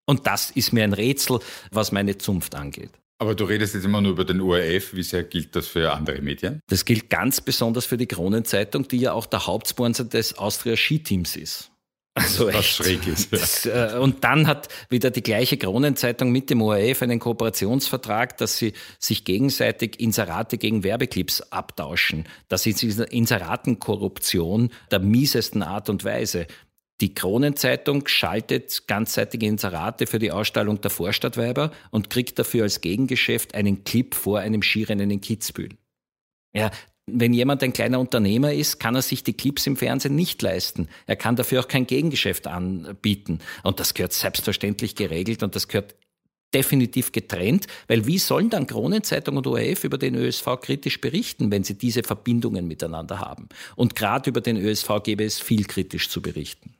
Und 0.05 0.27
das 0.27 0.51
ist 0.51 0.71
mir 0.73 0.83
ein 0.83 0.93
Rätsel, 0.93 1.39
was 1.71 1.91
meine 1.91 2.17
Zunft 2.17 2.55
angeht. 2.55 2.91
Aber 3.17 3.33
du 3.33 3.45
redest 3.45 3.75
jetzt 3.75 3.85
immer 3.85 4.01
nur 4.01 4.11
über 4.11 4.25
den 4.25 4.41
ORF. 4.41 4.93
Wie 4.93 5.03
sehr 5.03 5.23
gilt 5.23 5.55
das 5.55 5.67
für 5.67 5.93
andere 5.93 6.21
Medien? 6.21 6.59
Das 6.67 6.83
gilt 6.83 7.09
ganz 7.09 7.39
besonders 7.39 7.85
für 7.85 7.97
die 7.97 8.07
Kronenzeitung, 8.07 8.87
die 8.87 8.97
ja 8.97 9.13
auch 9.13 9.25
der 9.25 9.47
Hauptsponsor 9.47 10.05
des 10.05 10.37
Austria 10.37 10.75
Skiteams 10.75 11.35
ist. 11.37 11.71
Also 12.17 12.47
was 12.47 12.55
echt. 12.55 12.75
schräg 12.75 13.07
ist. 13.07 13.31
Ja. 13.33 13.37
Das, 13.37 13.65
äh, 13.65 13.97
und 13.99 14.23
dann 14.23 14.47
hat 14.47 14.69
wieder 14.89 15.11
die 15.11 15.21
gleiche 15.21 15.57
Kronenzeitung 15.57 16.31
mit 16.31 16.49
dem 16.49 16.61
ORF 16.61 17.01
einen 17.01 17.19
Kooperationsvertrag, 17.19 18.37
dass 18.37 18.57
sie 18.57 18.71
sich 18.99 19.25
gegenseitig 19.25 19.99
Inserate 19.99 20.57
gegen 20.57 20.85
Werbeclips 20.85 21.41
abtauschen. 21.51 22.23
Das 22.47 22.65
ist 22.65 22.83
Inseratenkorruption 22.83 24.69
der 24.91 24.99
miesesten 24.99 25.61
Art 25.61 25.89
und 25.89 26.05
Weise. 26.05 26.47
Die 27.01 27.13
Kronenzeitung 27.13 28.07
schaltet 28.07 28.87
ganzseitige 28.87 29.45
Inserate 29.45 30.07
für 30.07 30.19
die 30.19 30.31
Ausstellung 30.31 30.79
der 30.79 30.91
Vorstadtweiber 30.91 31.71
und 31.91 32.09
kriegt 32.09 32.39
dafür 32.39 32.63
als 32.63 32.79
Gegengeschäft 32.79 33.53
einen 33.53 33.83
Clip 33.83 34.15
vor 34.15 34.39
einem 34.39 34.61
Skirennen 34.61 35.11
in 35.11 35.19
Kitzbühel. 35.19 35.71
Ja, 36.53 36.71
wenn 37.07 37.33
jemand 37.33 37.61
ein 37.63 37.73
kleiner 37.73 37.99
Unternehmer 37.99 38.53
ist, 38.53 38.79
kann 38.79 38.95
er 38.95 39.01
sich 39.01 39.23
die 39.23 39.33
Clips 39.33 39.67
im 39.67 39.75
Fernsehen 39.75 40.15
nicht 40.15 40.41
leisten. 40.41 40.87
Er 41.05 41.15
kann 41.17 41.35
dafür 41.35 41.59
auch 41.59 41.67
kein 41.67 41.85
Gegengeschäft 41.85 42.47
anbieten. 42.47 43.39
Und 43.63 43.79
das 43.79 43.93
gehört 43.93 44.13
selbstverständlich 44.13 44.95
geregelt 44.95 45.43
und 45.43 45.55
das 45.55 45.67
gehört 45.67 45.95
definitiv 46.53 47.11
getrennt, 47.11 47.67
weil 47.87 48.07
wie 48.07 48.17
sollen 48.17 48.49
dann 48.49 48.65
Kronenzeitung 48.65 49.35
und 49.35 49.45
ORF 49.45 49.83
über 49.83 49.97
den 49.97 50.15
ÖSV 50.15 50.45
kritisch 50.61 51.01
berichten, 51.01 51.51
wenn 51.51 51.65
sie 51.65 51.77
diese 51.77 52.01
Verbindungen 52.01 52.65
miteinander 52.67 53.19
haben? 53.19 53.49
Und 53.75 53.95
gerade 53.95 54.29
über 54.29 54.39
den 54.39 54.55
ÖSV 54.55 55.03
gäbe 55.03 55.25
es 55.25 55.37
viel 55.37 55.65
kritisch 55.65 56.09
zu 56.09 56.21
berichten. 56.21 56.74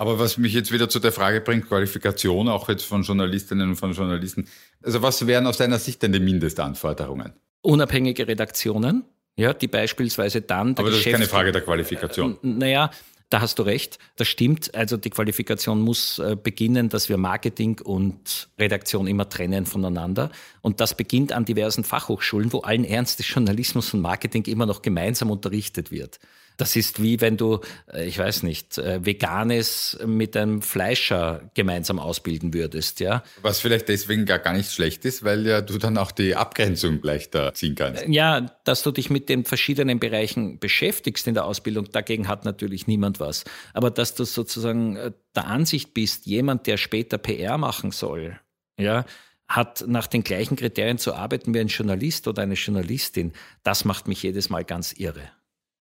Aber 0.00 0.18
was 0.18 0.38
mich 0.38 0.54
jetzt 0.54 0.72
wieder 0.72 0.88
zu 0.88 0.98
der 0.98 1.12
Frage 1.12 1.42
bringt, 1.42 1.68
Qualifikation 1.68 2.48
auch 2.48 2.70
jetzt 2.70 2.84
von 2.84 3.02
Journalistinnen 3.02 3.68
und 3.68 3.76
von 3.76 3.92
Journalisten. 3.92 4.48
Also 4.82 5.02
was 5.02 5.26
wären 5.26 5.46
aus 5.46 5.58
deiner 5.58 5.78
Sicht 5.78 6.02
denn 6.02 6.10
die 6.10 6.20
Mindestanforderungen? 6.20 7.34
Unabhängige 7.60 8.26
Redaktionen, 8.26 9.04
ja, 9.36 9.52
die 9.52 9.68
beispielsweise 9.68 10.40
dann. 10.40 10.70
Aber 10.70 10.84
das 10.84 10.92
Geschäft, 10.92 11.06
ist 11.06 11.12
keine 11.12 11.26
Frage 11.26 11.52
der 11.52 11.60
Qualifikation. 11.60 12.38
Naja, 12.40 12.90
da 13.28 13.42
hast 13.42 13.58
du 13.58 13.62
recht. 13.62 13.98
Das 14.16 14.26
stimmt. 14.26 14.74
Also 14.74 14.96
die 14.96 15.10
Qualifikation 15.10 15.82
muss 15.82 16.18
äh, 16.18 16.34
beginnen, 16.34 16.88
dass 16.88 17.10
wir 17.10 17.18
Marketing 17.18 17.78
und 17.84 18.48
Redaktion 18.58 19.06
immer 19.06 19.28
trennen 19.28 19.66
voneinander. 19.66 20.30
Und 20.62 20.80
das 20.80 20.96
beginnt 20.96 21.34
an 21.34 21.44
diversen 21.44 21.84
Fachhochschulen, 21.84 22.54
wo 22.54 22.60
allen 22.60 22.84
Ernstes 22.84 23.28
Journalismus 23.28 23.92
und 23.92 24.00
Marketing 24.00 24.46
immer 24.46 24.64
noch 24.64 24.80
gemeinsam 24.80 25.30
unterrichtet 25.30 25.90
wird. 25.90 26.20
Das 26.60 26.76
ist 26.76 27.02
wie 27.02 27.20
wenn 27.20 27.36
du, 27.36 27.60
äh, 27.92 28.06
ich 28.06 28.18
weiß 28.18 28.42
nicht, 28.42 28.76
äh, 28.76 29.04
Veganes 29.04 29.98
mit 30.04 30.36
einem 30.36 30.60
Fleischer 30.60 31.50
gemeinsam 31.54 31.98
ausbilden 31.98 32.52
würdest, 32.52 33.00
ja. 33.00 33.22
Was 33.40 33.60
vielleicht 33.60 33.88
deswegen 33.88 34.26
gar, 34.26 34.38
gar 34.38 34.52
nicht 34.52 34.70
schlecht 34.70 35.04
ist, 35.04 35.24
weil 35.24 35.46
ja 35.46 35.62
du 35.62 35.78
dann 35.78 35.96
auch 35.96 36.10
die 36.10 36.36
Abgrenzung 36.36 37.00
leichter 37.02 37.54
ziehen 37.54 37.74
kannst. 37.74 38.06
Ja, 38.08 38.40
dass 38.64 38.82
du 38.82 38.90
dich 38.90 39.08
mit 39.08 39.28
den 39.28 39.44
verschiedenen 39.44 39.98
Bereichen 40.00 40.58
beschäftigst 40.58 41.26
in 41.26 41.34
der 41.34 41.46
Ausbildung, 41.46 41.90
dagegen 41.90 42.28
hat 42.28 42.44
natürlich 42.44 42.86
niemand 42.86 43.20
was. 43.20 43.44
Aber 43.72 43.90
dass 43.90 44.14
du 44.14 44.24
sozusagen 44.24 44.96
äh, 44.96 45.12
der 45.34 45.46
Ansicht 45.46 45.94
bist, 45.94 46.26
jemand, 46.26 46.66
der 46.66 46.76
später 46.76 47.16
PR 47.16 47.56
machen 47.56 47.90
soll, 47.90 48.38
ja, 48.78 49.06
hat 49.48 49.84
nach 49.86 50.06
den 50.06 50.22
gleichen 50.22 50.56
Kriterien 50.56 50.98
zu 50.98 51.14
arbeiten 51.14 51.54
wie 51.54 51.60
ein 51.60 51.66
Journalist 51.68 52.28
oder 52.28 52.42
eine 52.42 52.54
Journalistin, 52.54 53.32
das 53.64 53.84
macht 53.84 54.06
mich 54.06 54.22
jedes 54.22 54.48
Mal 54.48 54.64
ganz 54.64 54.92
irre. 54.92 55.22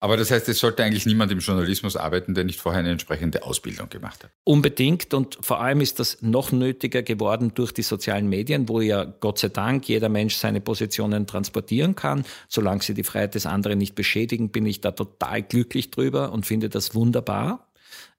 Aber 0.03 0.17
das 0.17 0.31
heißt, 0.31 0.49
es 0.49 0.59
sollte 0.59 0.83
eigentlich 0.83 1.05
niemand 1.05 1.31
im 1.31 1.39
Journalismus 1.39 1.95
arbeiten, 1.95 2.33
der 2.33 2.43
nicht 2.43 2.59
vorher 2.59 2.81
eine 2.81 2.91
entsprechende 2.91 3.43
Ausbildung 3.43 3.87
gemacht 3.87 4.25
hat. 4.25 4.31
Unbedingt 4.43 5.13
und 5.13 5.37
vor 5.39 5.61
allem 5.61 5.79
ist 5.79 5.97
das 5.97 6.21
noch 6.21 6.51
nötiger 6.51 7.03
geworden 7.03 7.53
durch 7.55 7.71
die 7.71 7.83
sozialen 7.83 8.27
Medien, 8.27 8.67
wo 8.67 8.81
ja 8.81 9.05
Gott 9.05 9.39
sei 9.39 9.47
Dank 9.47 9.87
jeder 9.87 10.09
Mensch 10.09 10.35
seine 10.35 10.59
Positionen 10.59 11.25
transportieren 11.25 11.95
kann. 11.95 12.25
Solange 12.49 12.83
sie 12.83 12.93
die 12.93 13.05
Freiheit 13.05 13.33
des 13.33 13.45
anderen 13.45 13.77
nicht 13.77 13.95
beschädigen, 13.95 14.49
bin 14.49 14.65
ich 14.65 14.81
da 14.81 14.91
total 14.91 15.41
glücklich 15.41 15.89
drüber 15.89 16.33
und 16.33 16.45
finde 16.45 16.67
das 16.67 16.93
wunderbar. 16.93 17.69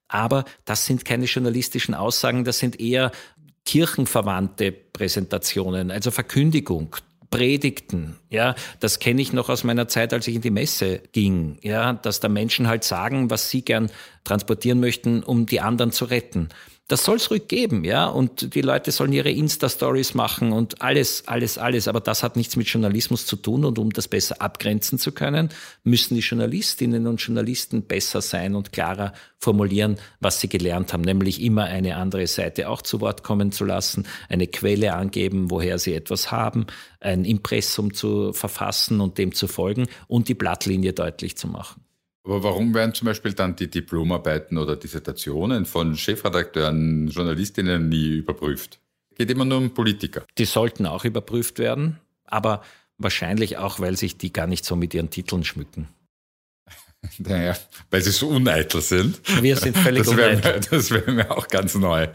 Aber 0.07 0.45
das 0.65 0.87
sind 0.87 1.05
keine 1.05 1.25
journalistischen 1.25 1.93
Aussagen, 1.93 2.45
das 2.45 2.57
sind 2.57 2.79
eher 2.79 3.11
kirchenverwandte 3.63 4.71
Präsentationen, 4.71 5.91
also 5.91 6.09
Verkündigung, 6.09 6.95
Predigten, 7.29 8.17
ja, 8.29 8.55
das 8.79 8.99
kenne 8.99 9.21
ich 9.21 9.33
noch 9.33 9.49
aus 9.49 9.63
meiner 9.63 9.87
Zeit, 9.87 10.13
als 10.13 10.27
ich 10.27 10.35
in 10.35 10.41
die 10.41 10.51
Messe 10.51 11.01
ging, 11.11 11.57
ja, 11.61 11.93
dass 11.93 12.19
da 12.19 12.29
Menschen 12.29 12.67
halt 12.67 12.83
sagen, 12.83 13.29
was 13.29 13.49
sie 13.49 13.63
gern 13.63 13.89
transportieren 14.23 14.79
möchten, 14.79 15.23
um 15.23 15.45
die 15.45 15.61
anderen 15.61 15.91
zu 15.91 16.05
retten. 16.05 16.49
Das 16.87 17.03
soll 17.03 17.15
es 17.15 17.31
ruhig 17.31 17.51
ja. 17.83 18.05
Und 18.05 18.53
die 18.53 18.61
Leute 18.61 18.91
sollen 18.91 19.11
ihre 19.11 19.31
Insta-Stories 19.31 20.13
machen 20.13 20.51
und 20.51 20.83
alles, 20.83 21.27
alles, 21.27 21.57
alles. 21.57 21.87
Aber 21.87 21.99
das 21.99 22.21
hat 22.21 22.35
nichts 22.35 22.57
mit 22.57 22.67
Journalismus 22.67 23.25
zu 23.25 23.37
tun. 23.37 23.65
Und 23.65 23.79
um 23.79 23.89
das 23.91 24.07
besser 24.07 24.39
abgrenzen 24.39 24.99
zu 24.99 25.11
können, 25.11 25.49
müssen 25.83 26.13
die 26.13 26.21
Journalistinnen 26.21 27.07
und 27.07 27.17
Journalisten 27.17 27.87
besser 27.87 28.21
sein 28.21 28.53
und 28.53 28.71
klarer 28.71 29.13
formulieren, 29.39 29.97
was 30.19 30.39
sie 30.39 30.47
gelernt 30.47 30.93
haben. 30.93 31.01
Nämlich 31.01 31.41
immer 31.41 31.63
eine 31.63 31.95
andere 31.95 32.27
Seite 32.27 32.69
auch 32.69 32.83
zu 32.83 33.01
Wort 33.01 33.23
kommen 33.23 33.51
zu 33.51 33.65
lassen, 33.65 34.05
eine 34.29 34.45
Quelle 34.45 34.93
angeben, 34.93 35.49
woher 35.49 35.79
sie 35.79 35.95
etwas 35.95 36.31
haben, 36.31 36.67
ein 36.99 37.25
Impressum 37.25 37.95
zu 37.95 38.31
verfassen 38.31 39.01
und 39.01 39.17
dem 39.17 39.33
zu 39.33 39.47
folgen 39.47 39.87
und 40.07 40.27
die 40.27 40.35
Blattlinie 40.35 40.93
deutlich 40.93 41.35
zu 41.35 41.47
machen. 41.47 41.81
Aber 42.25 42.41
warum 42.43 42.73
werden 42.73 42.93
zum 42.95 43.05
Beispiel 43.05 43.33
dann 43.33 43.55
die 43.55 43.69
Diplomarbeiten 43.69 44.57
oder 44.57 44.75
Dissertationen 44.75 45.65
von 45.65 45.95
Chefredakteuren, 45.95 47.07
Journalistinnen 47.07 47.87
nie 47.87 48.17
überprüft? 48.17 48.79
Geht 49.15 49.29
immer 49.29 49.45
nur 49.45 49.59
um 49.59 49.73
Politiker. 49.73 50.25
Die 50.39 50.45
sollten 50.45 50.87
auch 50.87 51.05
überprüft 51.05 51.59
werden, 51.59 51.99
aber 52.25 52.63
wahrscheinlich 52.97 53.57
auch, 53.57 53.79
weil 53.79 53.95
sich 53.95 54.17
die 54.17 54.33
gar 54.33 54.47
nicht 54.47 54.65
so 54.65 54.75
mit 54.75 54.93
ihren 54.93 55.09
Titeln 55.09 55.43
schmücken. 55.43 55.87
Naja, 57.19 57.55
weil 57.91 58.01
sie 58.01 58.09
so 58.09 58.29
uneitel 58.29 58.81
sind. 58.81 59.21
Wir 59.43 59.57
sind 59.57 59.77
völlig 59.77 60.05
das 60.05 60.07
uneitel. 60.07 60.53
Mir, 60.53 60.59
das 60.71 60.89
wäre 60.89 61.11
mir 61.11 61.29
auch 61.29 61.47
ganz 61.49 61.75
neu. 61.75 62.07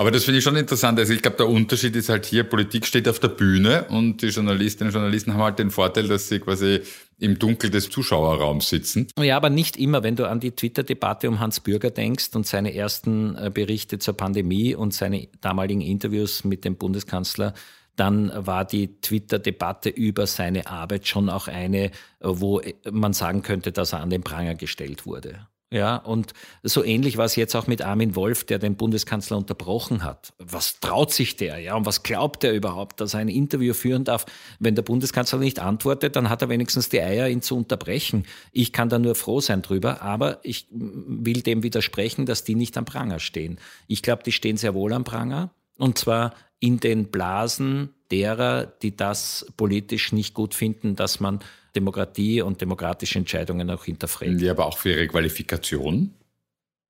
Aber 0.00 0.10
das 0.10 0.24
finde 0.24 0.38
ich 0.38 0.44
schon 0.44 0.56
interessant. 0.56 0.98
Also 0.98 1.12
ich 1.12 1.20
glaube, 1.20 1.36
der 1.36 1.46
Unterschied 1.46 1.94
ist 1.94 2.08
halt 2.08 2.24
hier, 2.24 2.44
Politik 2.44 2.86
steht 2.86 3.06
auf 3.06 3.18
der 3.18 3.28
Bühne 3.28 3.84
und 3.90 4.22
die 4.22 4.28
Journalistinnen 4.28 4.88
und 4.88 4.94
Journalisten 4.94 5.34
haben 5.34 5.42
halt 5.42 5.58
den 5.58 5.70
Vorteil, 5.70 6.08
dass 6.08 6.26
sie 6.26 6.40
quasi 6.40 6.80
im 7.18 7.38
Dunkel 7.38 7.68
des 7.68 7.90
Zuschauerraums 7.90 8.70
sitzen. 8.70 9.08
Ja, 9.18 9.36
aber 9.36 9.50
nicht 9.50 9.76
immer, 9.76 10.02
wenn 10.02 10.16
du 10.16 10.26
an 10.26 10.40
die 10.40 10.52
Twitter-Debatte 10.52 11.28
um 11.28 11.38
Hans 11.38 11.60
Bürger 11.60 11.90
denkst 11.90 12.30
und 12.32 12.46
seine 12.46 12.74
ersten 12.74 13.36
äh, 13.36 13.50
Berichte 13.52 13.98
zur 13.98 14.16
Pandemie 14.16 14.74
und 14.74 14.94
seine 14.94 15.28
damaligen 15.42 15.82
Interviews 15.82 16.44
mit 16.44 16.64
dem 16.64 16.76
Bundeskanzler, 16.76 17.52
dann 17.94 18.32
war 18.34 18.64
die 18.64 19.02
Twitter-Debatte 19.02 19.90
über 19.90 20.26
seine 20.26 20.66
Arbeit 20.66 21.08
schon 21.08 21.28
auch 21.28 21.46
eine, 21.46 21.90
wo 22.20 22.62
man 22.90 23.12
sagen 23.12 23.42
könnte, 23.42 23.70
dass 23.70 23.92
er 23.92 24.00
an 24.00 24.08
den 24.08 24.22
Pranger 24.22 24.54
gestellt 24.54 25.04
wurde. 25.04 25.46
Ja, 25.72 25.96
und 25.96 26.32
so 26.64 26.82
ähnlich 26.82 27.16
war 27.16 27.26
es 27.26 27.36
jetzt 27.36 27.54
auch 27.54 27.68
mit 27.68 27.80
Armin 27.80 28.16
Wolf, 28.16 28.42
der 28.42 28.58
den 28.58 28.74
Bundeskanzler 28.74 29.36
unterbrochen 29.36 30.02
hat. 30.02 30.32
Was 30.38 30.80
traut 30.80 31.12
sich 31.12 31.36
der? 31.36 31.58
Ja, 31.58 31.76
und 31.76 31.86
was 31.86 32.02
glaubt 32.02 32.42
er 32.42 32.52
überhaupt, 32.52 33.00
dass 33.00 33.14
er 33.14 33.20
ein 33.20 33.28
Interview 33.28 33.72
führen 33.72 34.02
darf? 34.02 34.26
Wenn 34.58 34.74
der 34.74 34.82
Bundeskanzler 34.82 35.38
nicht 35.38 35.60
antwortet, 35.60 36.16
dann 36.16 36.28
hat 36.28 36.42
er 36.42 36.48
wenigstens 36.48 36.88
die 36.88 37.00
Eier, 37.00 37.28
ihn 37.28 37.40
zu 37.40 37.56
unterbrechen. 37.56 38.26
Ich 38.50 38.72
kann 38.72 38.88
da 38.88 38.98
nur 38.98 39.14
froh 39.14 39.40
sein 39.40 39.62
drüber, 39.62 40.02
aber 40.02 40.40
ich 40.42 40.66
will 40.72 41.42
dem 41.42 41.62
widersprechen, 41.62 42.26
dass 42.26 42.42
die 42.42 42.56
nicht 42.56 42.76
am 42.76 42.84
Pranger 42.84 43.20
stehen. 43.20 43.60
Ich 43.86 44.02
glaube, 44.02 44.24
die 44.24 44.32
stehen 44.32 44.56
sehr 44.56 44.74
wohl 44.74 44.92
am 44.92 45.04
Pranger. 45.04 45.50
Und 45.78 45.98
zwar 45.98 46.34
in 46.58 46.80
den 46.80 47.12
Blasen 47.12 47.90
derer, 48.10 48.66
die 48.66 48.96
das 48.96 49.46
politisch 49.56 50.12
nicht 50.12 50.34
gut 50.34 50.54
finden, 50.54 50.96
dass 50.96 51.20
man 51.20 51.38
Demokratie 51.74 52.42
und 52.42 52.60
demokratische 52.60 53.18
Entscheidungen 53.18 53.70
auch 53.70 53.84
hinterfragt. 53.84 54.40
Ja, 54.40 54.52
aber 54.52 54.66
auch 54.66 54.78
für 54.78 54.90
ihre 54.90 55.06
Qualifikation. 55.06 56.14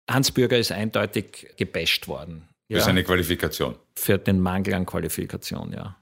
Hans 0.09 0.31
Bürger 0.33 0.59
ist 0.59 0.73
eindeutig 0.73 1.49
gebasht 1.57 2.09
worden. 2.09 2.49
Für 2.69 2.79
ja, 2.79 2.81
seine 2.85 3.05
Qualifikation. 3.05 3.77
Für 3.95 4.19
den 4.19 4.40
Mangel 4.40 4.75
an 4.75 4.87
Qualifikation, 4.87 5.73
ja. 5.73 5.97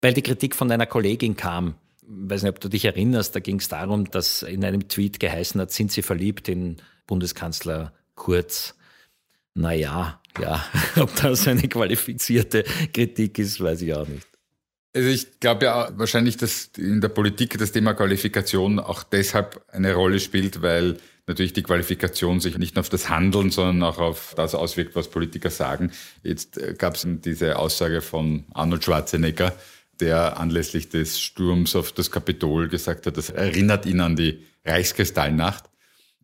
Weil 0.00 0.14
die 0.14 0.22
Kritik 0.22 0.56
von 0.56 0.70
einer 0.70 0.86
Kollegin 0.86 1.36
kam, 1.36 1.74
ich 2.02 2.08
weiß 2.08 2.42
nicht, 2.42 2.50
ob 2.50 2.60
du 2.60 2.68
dich 2.68 2.84
erinnerst, 2.84 3.34
da 3.34 3.40
ging 3.40 3.56
es 3.56 3.68
darum, 3.68 4.10
dass 4.10 4.42
in 4.42 4.64
einem 4.64 4.88
Tweet 4.88 5.20
geheißen 5.20 5.60
hat, 5.60 5.70
sind 5.70 5.92
Sie 5.92 6.02
verliebt 6.02 6.48
in 6.48 6.76
Bundeskanzler 7.06 7.92
Kurz? 8.14 8.74
Naja, 9.54 10.20
ja, 10.40 10.64
ob 11.00 11.14
das 11.16 11.46
eine 11.46 11.68
qualifizierte 11.68 12.64
Kritik 12.92 13.38
ist, 13.38 13.60
weiß 13.60 13.82
ich 13.82 13.94
auch 13.94 14.06
nicht. 14.06 14.26
Also 14.94 15.08
ich 15.08 15.40
glaube 15.40 15.64
ja 15.64 15.88
wahrscheinlich, 15.96 16.36
dass 16.36 16.70
in 16.76 17.00
der 17.00 17.08
Politik 17.08 17.56
das 17.56 17.72
Thema 17.72 17.94
Qualifikation 17.94 18.78
auch 18.78 19.02
deshalb 19.02 19.64
eine 19.72 19.94
Rolle 19.94 20.20
spielt, 20.20 20.60
weil 20.60 20.98
natürlich 21.26 21.54
die 21.54 21.62
Qualifikation 21.62 22.40
sich 22.40 22.58
nicht 22.58 22.74
nur 22.74 22.80
auf 22.80 22.90
das 22.90 23.08
Handeln, 23.08 23.50
sondern 23.50 23.82
auch 23.88 23.98
auf 23.98 24.34
das 24.36 24.54
auswirkt, 24.54 24.94
was 24.94 25.08
Politiker 25.08 25.48
sagen. 25.48 25.92
Jetzt 26.22 26.58
äh, 26.58 26.74
gab 26.76 26.96
es 26.96 27.06
diese 27.06 27.58
Aussage 27.58 28.02
von 28.02 28.44
Arnold 28.52 28.84
Schwarzenegger, 28.84 29.54
der 30.00 30.38
anlässlich 30.38 30.90
des 30.90 31.20
Sturms 31.20 31.74
auf 31.74 31.92
das 31.92 32.10
Kapitol 32.10 32.68
gesagt 32.68 33.06
hat, 33.06 33.16
das 33.16 33.30
erinnert 33.30 33.86
ihn 33.86 34.00
an 34.00 34.16
die 34.16 34.44
Reichskristallnacht, 34.64 35.64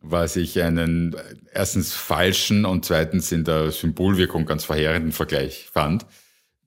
was 0.01 0.35
ich 0.35 0.61
einen 0.61 1.15
erstens 1.53 1.93
falschen 1.93 2.65
und 2.65 2.85
zweitens 2.85 3.31
in 3.31 3.45
der 3.45 3.71
Symbolwirkung 3.71 4.45
ganz 4.45 4.65
verheerenden 4.65 5.11
Vergleich 5.11 5.69
fand 5.71 6.05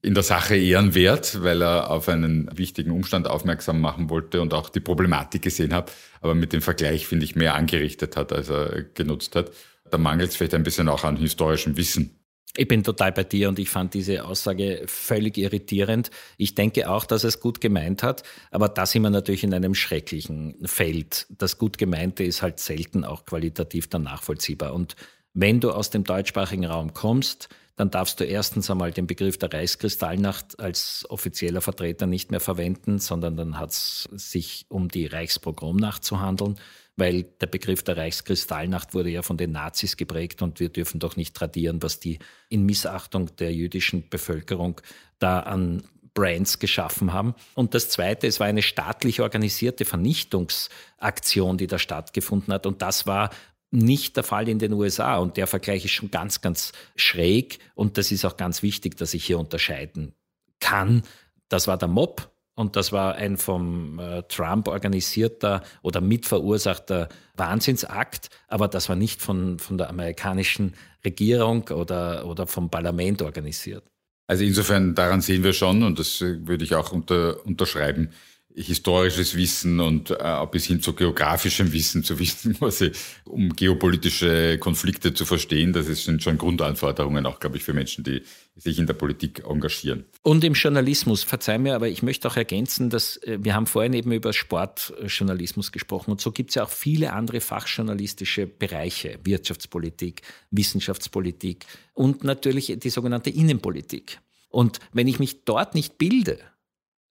in 0.03 0.15
der 0.15 0.25
Sache 0.25 0.57
ehrenwert, 0.57 1.43
weil 1.43 1.63
er 1.63 1.91
auf 1.91 2.09
einen 2.09 2.51
wichtigen 2.59 2.91
Umstand 2.91 3.29
aufmerksam 3.29 3.81
machen 3.81 4.11
wollte 4.11 4.43
und 4.43 4.53
auch 4.53 4.69
die 4.69 4.81
Problematik 4.81 5.43
gesehen 5.43 5.73
hat, 5.73 5.93
aber 6.21 6.35
mit 6.35 6.53
dem 6.53 6.61
Vergleich, 6.61 7.07
finde 7.07 7.25
ich, 7.25 7.37
mehr 7.37 7.55
angerichtet 7.55 8.17
hat, 8.17 8.33
als 8.33 8.51
er 8.51 8.83
genutzt 8.95 9.37
hat. 9.37 9.53
Da 9.91 9.99
mangelt 9.99 10.31
es 10.31 10.37
vielleicht 10.37 10.55
ein 10.55 10.65
bisschen 10.65 10.89
auch 10.89 11.05
an 11.05 11.17
historischem 11.17 11.77
Wissen. 11.77 12.19
Ich 12.55 12.69
bin 12.69 12.83
total 12.83 13.13
bei 13.13 13.25
dir 13.25 13.49
und 13.49 13.59
ich 13.59 13.71
fand 13.71 13.95
diese 13.95 14.25
Aussage 14.27 14.83
völlig 14.87 15.39
irritierend. 15.39 16.11
Ich 16.37 16.55
denke 16.55 16.91
auch, 16.91 17.07
dass 17.07 17.25
es 17.25 17.41
gut 17.41 17.63
gemeint 17.63 18.03
hat, 18.03 18.25
aber 18.51 18.69
da 18.69 18.85
sind 18.85 19.03
wir 19.03 19.11
natürlich 19.11 19.45
in 19.45 19.55
einem 19.55 19.75
schrecklichen 19.75 20.57
Feld. 20.65 21.27
Das 21.31 21.57
gut 21.57 21.79
gemeinte 21.79 22.25
ist 22.25 22.43
halt 22.43 22.59
selten 22.59 23.05
auch 23.05 23.25
qualitativ 23.25 23.89
dann 23.89 24.03
nachvollziehbar. 24.03 24.75
Und 24.75 24.97
wenn 25.33 25.61
du 25.61 25.71
aus 25.71 25.89
dem 25.89 26.05
deutschsprachigen 26.05 26.67
Raum 26.67 26.93
kommst, 26.93 27.49
dann 27.77 27.91
darfst 27.91 28.21
du 28.21 28.25
erstens 28.25 28.71
einmal 28.71 28.93
den 28.93 29.07
Begriff 29.07 29.39
der 29.39 29.53
Reichskristallnacht 29.53 30.61
als 30.61 31.07
offizieller 31.09 31.61
Vertreter 31.61 32.07
nicht 32.07 32.31
mehr 32.31 32.41
verwenden, 32.41 32.99
sondern 32.99 33.37
dann 33.37 33.59
hat 33.59 33.71
es 33.71 34.09
sich 34.13 34.67
um 34.69 34.89
die 34.89 35.07
Reichspogromnacht 35.07 36.05
zu 36.05 36.21
handeln, 36.21 36.57
weil 36.97 37.23
der 37.23 37.47
Begriff 37.47 37.83
der 37.83 37.97
Reichskristallnacht 37.97 38.93
wurde 38.95 39.09
ja 39.11 39.23
von 39.23 39.39
den 39.39 39.53
Nazis 39.53 39.97
geprägt 39.97 40.43
und 40.43 40.61
wir 40.61 40.69
dürfen 40.69 41.01
doch 41.01 41.17
nicht 41.17 41.35
tradieren, 41.35 41.83
was 41.83 41.99
die 41.99 42.19
in 42.51 42.67
Missachtung 42.67 43.35
der 43.37 43.55
jüdischen 43.55 44.09
Bevölkerung 44.09 44.81
da 45.19 45.41
an 45.41 45.83
Brands 46.15 46.59
geschaffen 46.59 47.13
haben. 47.13 47.35
Und 47.55 47.75
das 47.75 47.89
Zweite, 47.89 48.27
es 48.27 48.39
war 48.39 48.47
eine 48.47 48.63
staatlich 48.63 49.21
organisierte 49.21 49.85
Vernichtungsaktion, 49.85 51.57
die 51.57 51.67
da 51.67 51.79
stattgefunden 51.79 52.53
hat. 52.53 52.67
Und 52.67 52.83
das 52.83 53.07
war 53.07 53.31
nicht 53.73 54.17
der 54.17 54.23
Fall 54.23 54.49
in 54.49 54.59
den 54.59 54.73
USA. 54.73 55.17
Und 55.17 55.37
der 55.37 55.47
Vergleich 55.47 55.85
ist 55.85 55.93
schon 55.93 56.11
ganz, 56.11 56.41
ganz 56.41 56.73
schräg. 56.95 57.59
Und 57.75 57.99
das 57.99 58.13
ist 58.13 58.25
auch 58.25 58.37
ganz 58.37 58.63
wichtig, 58.63 58.97
dass 58.97 59.15
ich 59.15 59.25
hier 59.25 59.39
unterscheiden 59.39 60.15
kann. 60.61 61.03
Das 61.49 61.67
war 61.67 61.77
der 61.77 61.89
Mob 61.89 62.33
und 62.55 62.77
das 62.77 62.93
war 62.93 63.15
ein 63.15 63.37
vom 63.37 63.99
äh, 63.99 64.23
Trump 64.25 64.69
organisierter 64.69 65.63
oder 65.83 66.01
mitverursachter 66.01 67.09
Wahnsinnsakt, 67.35 68.29
aber 68.49 68.69
das 68.69 68.89
war 68.89 68.97
nicht 68.97 69.23
von, 69.23 69.59
von 69.59 69.79
der 69.79 69.89
amerikanischen 69.89 70.75
Regierung 71.05 71.69
oder, 71.69 72.27
oder 72.27 72.47
vom 72.47 72.71
Parlament 72.71 73.23
organisiert. 73.23 73.85
Also 74.27 74.45
insofern, 74.45 74.95
daran 74.95 75.21
sehen 75.21 75.43
wir 75.45 75.53
schon, 75.53 75.83
und 75.83 75.99
das 75.99 76.21
äh, 76.21 76.47
würde 76.47 76.65
ich 76.65 76.75
auch 76.75 76.93
unter, 76.93 77.45
unterschreiben, 77.45 78.11
historisches 78.55 79.37
Wissen 79.37 79.81
und 79.81 80.11
äh, 80.11 80.47
bis 80.51 80.67
hin 80.67 80.83
zu 80.83 80.93
geografischem 80.93 81.73
Wissen 81.73 82.05
zu 82.05 82.19
wissen, 82.19 82.57
was 82.61 82.83
um 83.25 83.51
geopolitische 83.51 84.59
Konflikte 84.59 85.15
zu 85.15 85.25
verstehen. 85.25 85.73
Das 85.73 85.87
sind 85.87 86.23
schon 86.23 86.39
Grundanforderungen 86.39 87.25
auch, 87.27 87.41
glaube 87.41 87.57
ich, 87.57 87.63
für 87.63 87.73
Menschen, 87.73 88.05
die 88.05 88.23
sich 88.57 88.79
in 88.79 88.87
der 88.87 88.95
Politik 88.95 89.43
engagieren. 89.49 90.05
Und 90.23 90.45
im 90.45 90.53
Journalismus, 90.53 91.23
verzeih 91.23 91.59
mir, 91.59 91.75
aber 91.75 91.89
ich 91.89 92.03
möchte 92.03 92.29
auch 92.29 92.37
ergänzen, 92.37 92.91
dass 92.91 93.17
äh, 93.19 93.39
wir 93.41 93.55
haben 93.55 93.67
vorhin 93.67 93.95
eben 93.95 94.13
über 94.13 94.33
Sportjournalismus 94.33 95.73
gesprochen 95.73 96.11
und 96.11 96.21
so 96.21 96.33
gibt 96.33 96.51
es 96.51 96.57
ja 96.57 96.65
auch 96.65 96.71
viele 96.71 97.13
andere 97.13 97.41
fachjournalistische 97.41 98.47
Bereiche, 98.47 99.19
Wirtschaftspolitik, 99.25 100.23
Wissenschaftspolitik 100.51 101.65
und 101.95 102.25
natürlich 102.25 102.75
die 102.79 102.91
sogenannte 102.91 103.31
Innenpolitik. 103.31 104.21
Und 104.51 104.81
wenn 104.93 105.09
ich 105.09 105.19
mich 105.19 105.45
dort 105.45 105.75
nicht 105.75 105.97
bilde, 105.97 106.39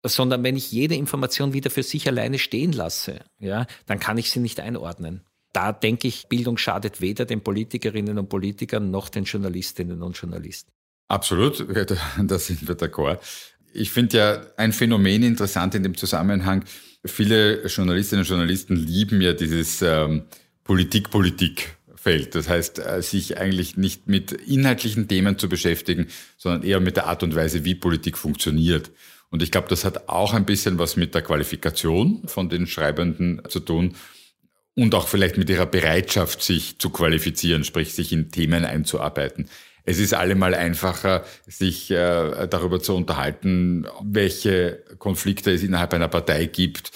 sondern 0.04 0.44
wenn 0.44 0.56
ich 0.56 0.72
jede 0.72 0.96
Information 0.96 1.54
wieder 1.54 1.70
für 1.70 1.84
sich 1.84 2.08
alleine 2.08 2.40
stehen 2.40 2.74
lasse, 2.74 3.20
ja, 3.40 3.68
dann 3.86 4.00
kann 4.00 4.18
ich 4.18 4.32
sie 4.32 4.40
nicht 4.40 4.60
einordnen. 4.60 5.22
Da 5.54 5.72
denke 5.74 6.08
ich, 6.08 6.28
Bildung 6.28 6.58
schadet 6.58 7.02
weder 7.02 7.26
den 7.26 7.42
Politikerinnen 7.42 8.18
und 8.18 8.30
Politikern 8.30 8.90
noch 8.90 9.10
den 9.10 9.26
Journalistinnen 9.26 10.02
und 10.02 10.18
Journalisten. 10.18 10.72
Absolut, 11.08 11.66
da 12.24 12.40
sind 12.40 12.68
wir 12.68 12.76
d'accord. 12.76 13.20
Ich 13.74 13.92
finde 13.92 14.18
ja 14.18 14.42
ein 14.58 14.74
Phänomen 14.74 15.24
interessant 15.24 15.76
in 15.76 15.84
dem 15.84 15.96
Zusammenhang. 15.96 16.64
Viele 17.06 17.66
Journalistinnen 17.68 18.24
und 18.24 18.30
Journalisten 18.30 18.76
lieben 18.76 19.22
ja 19.22 19.34
dieses 19.34 19.82
ähm, 19.82 20.24
Politik-Politik. 20.64 21.78
Feld. 22.02 22.34
Das 22.34 22.50
heißt, 22.50 22.80
äh, 22.80 23.04
sich 23.04 23.38
eigentlich 23.38 23.78
nicht 23.78 24.08
mit 24.08 24.32
inhaltlichen 24.32 25.08
Themen 25.08 25.38
zu 25.38 25.48
beschäftigen, 25.48 26.08
sondern 26.36 26.64
eher 26.64 26.80
mit 26.80 26.98
der 26.98 27.06
Art 27.06 27.22
und 27.22 27.36
Weise, 27.36 27.64
wie 27.64 27.76
Politik 27.76 28.18
funktioniert. 28.18 28.90
Und 29.32 29.42
ich 29.42 29.50
glaube, 29.50 29.70
das 29.70 29.86
hat 29.86 30.10
auch 30.10 30.34
ein 30.34 30.46
bisschen 30.46 30.78
was 30.78 30.98
mit 30.98 31.16
der 31.16 31.22
Qualifikation 31.24 32.22
von 32.28 32.50
den 32.50 32.68
Schreibenden 32.68 33.42
zu 33.48 33.60
tun. 33.62 33.96
und 34.74 34.96
auch 34.96 35.10
vielleicht 35.10 35.38
mit 35.38 35.50
ihrer 35.50 35.66
Bereitschaft, 35.66 36.42
sich 36.42 36.80
zu 36.80 36.92
qualifizieren, 36.92 37.66
sprich 37.66 37.94
sich 37.94 38.14
in 38.14 38.32
Themen 38.32 38.64
einzuarbeiten. 38.64 39.50
Es 39.84 40.00
ist 40.00 40.14
allemal 40.14 40.56
einfacher, 40.56 41.26
sich 41.46 41.92
äh, 41.92 42.48
darüber 42.48 42.80
zu 42.82 42.96
unterhalten, 42.96 43.86
welche 44.02 44.84
Konflikte 44.98 45.52
es 45.52 45.64
innerhalb 45.64 45.94
einer 45.94 46.08
Partei 46.08 46.46
gibt, 46.46 46.92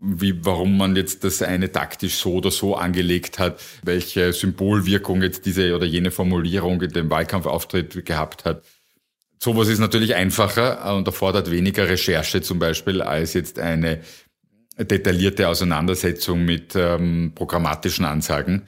wie, 0.00 0.44
warum 0.44 0.76
man 0.76 0.94
jetzt 0.94 1.24
das 1.24 1.42
eine 1.42 1.72
taktisch 1.72 2.16
so 2.16 2.34
oder 2.34 2.50
so 2.50 2.76
angelegt 2.76 3.38
hat, 3.38 3.60
welche 3.82 4.32
Symbolwirkung 4.32 5.22
jetzt 5.22 5.46
diese 5.46 5.74
oder 5.74 5.86
jene 5.86 6.10
Formulierung 6.10 6.80
in 6.82 6.90
dem 6.90 7.10
Wahlkampfauftritt 7.10 8.04
gehabt 8.04 8.44
hat. 8.44 8.62
Sowas 9.38 9.68
ist 9.68 9.78
natürlich 9.78 10.14
einfacher 10.14 10.94
und 10.96 11.06
erfordert 11.06 11.50
weniger 11.50 11.88
Recherche 11.88 12.40
zum 12.40 12.58
Beispiel 12.58 13.02
als 13.02 13.34
jetzt 13.34 13.58
eine 13.58 14.00
detaillierte 14.78 15.48
Auseinandersetzung 15.48 16.44
mit 16.44 16.74
ähm, 16.74 17.32
programmatischen 17.34 18.04
Ansagen. 18.04 18.62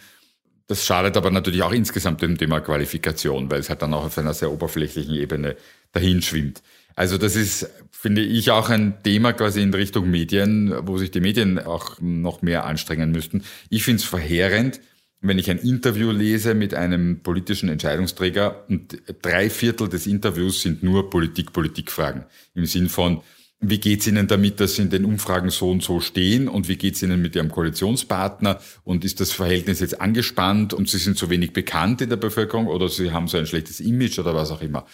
Das 0.67 0.85
schadet 0.85 1.17
aber 1.17 1.31
natürlich 1.31 1.63
auch 1.63 1.73
insgesamt 1.73 2.21
dem 2.21 2.37
Thema 2.37 2.61
Qualifikation, 2.61 3.51
weil 3.51 3.61
es 3.61 3.71
halt 3.71 3.81
dann 3.83 3.95
auch 3.95 4.05
auf 4.05 4.19
einer 4.19 4.35
sehr 4.35 4.53
oberflächlichen 4.53 5.15
Ebene 5.15 5.57
dahin 5.93 6.21
schwimmt. 6.21 6.63
Also 6.95 7.17
das 7.17 7.37
ist, 7.37 7.71
finde 7.91 8.23
ich, 8.23 8.51
auch 8.51 8.69
ein 8.69 9.03
Thema 9.03 9.33
quasi 9.33 9.63
in 9.63 9.73
Richtung 9.73 10.11
Medien, 10.11 10.75
wo 10.83 10.99
sich 10.99 11.11
die 11.11 11.21
Medien 11.21 11.59
auch 11.59 11.97
noch 12.01 12.43
mehr 12.43 12.67
anstrengen 12.67 13.13
müssten. 13.13 13.45
Ich 13.71 13.85
finde 13.85 14.03
es 14.03 14.05
verheerend, 14.05 14.81
wenn 15.21 15.39
ich 15.39 15.51
ein 15.51 15.59
Interview 15.59 16.11
lese 16.13 16.55
mit 16.55 16.75
einem 16.75 17.23
politischen 17.23 17.69
Entscheidungsträger 17.69 18.65
und 18.69 18.99
drei 19.23 19.51
Viertel 19.51 19.89
des 19.89 20.07
Interviews 20.07 20.63
sind 20.63 20.83
nur 20.83 21.11
Politik-Politik-Fragen. 21.11 22.27
Im 22.55 22.67
Sinn 22.67 22.89
von, 22.89 23.23
wie 23.61 23.81
geht's 23.81 24.07
Ihnen 24.07 24.29
damit, 24.29 24.61
dass 24.61 24.77
Sie 24.77 24.83
in 24.83 24.91
den 24.91 25.05
Umfragen 25.05 25.51
so 25.51 25.71
und 25.71 25.83
so 25.83 25.99
stehen? 25.99 26.47
Und 26.47 26.69
wie 26.69 26.77
geht's 26.77 27.03
Ihnen 27.03 27.21
mit 27.21 27.35
Ihrem 27.35 27.51
Koalitionspartner? 27.51 28.61
Und 28.85 29.05
ist 29.05 29.19
das 29.19 29.33
Verhältnis 29.33 29.81
jetzt 29.81 30.01
angespannt 30.01 30.73
und 30.73 30.89
Sie 30.89 30.99
sind 30.99 31.19
zu 31.19 31.29
wenig 31.29 31.53
bekannt 31.53 32.01
in 32.01 32.09
der 32.09 32.17
Bevölkerung 32.17 32.69
oder 32.69 32.89
Sie 32.89 33.11
haben 33.11 33.27
so 33.27 33.37
ein 33.37 33.47
schlechtes 33.47 33.81
Image 33.81 34.21
oder 34.21 34.35
was 34.35 34.53
auch 34.53 34.63
immer? 34.63 34.87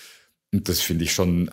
Und 0.55 0.69
das 0.69 0.81
finde 0.81 1.03
ich 1.03 1.13
schon, 1.13 1.49
äh, 1.49 1.53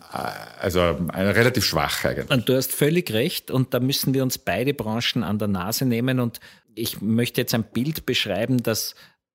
also 0.60 0.80
relativ 1.12 1.64
schwach 1.64 2.04
eigentlich. 2.04 2.30
Und 2.30 2.48
du 2.48 2.54
hast 2.54 2.72
völlig 2.72 3.12
recht. 3.12 3.50
Und 3.50 3.74
da 3.74 3.80
müssen 3.80 4.14
wir 4.14 4.22
uns 4.22 4.38
beide 4.38 4.74
Branchen 4.74 5.24
an 5.24 5.40
der 5.40 5.48
Nase 5.48 5.84
nehmen. 5.84 6.20
Und 6.20 6.38
ich 6.74 7.00
möchte 7.00 7.40
jetzt 7.40 7.54
ein 7.54 7.64
Bild 7.64 8.06
beschreiben, 8.06 8.62
das 8.62 8.94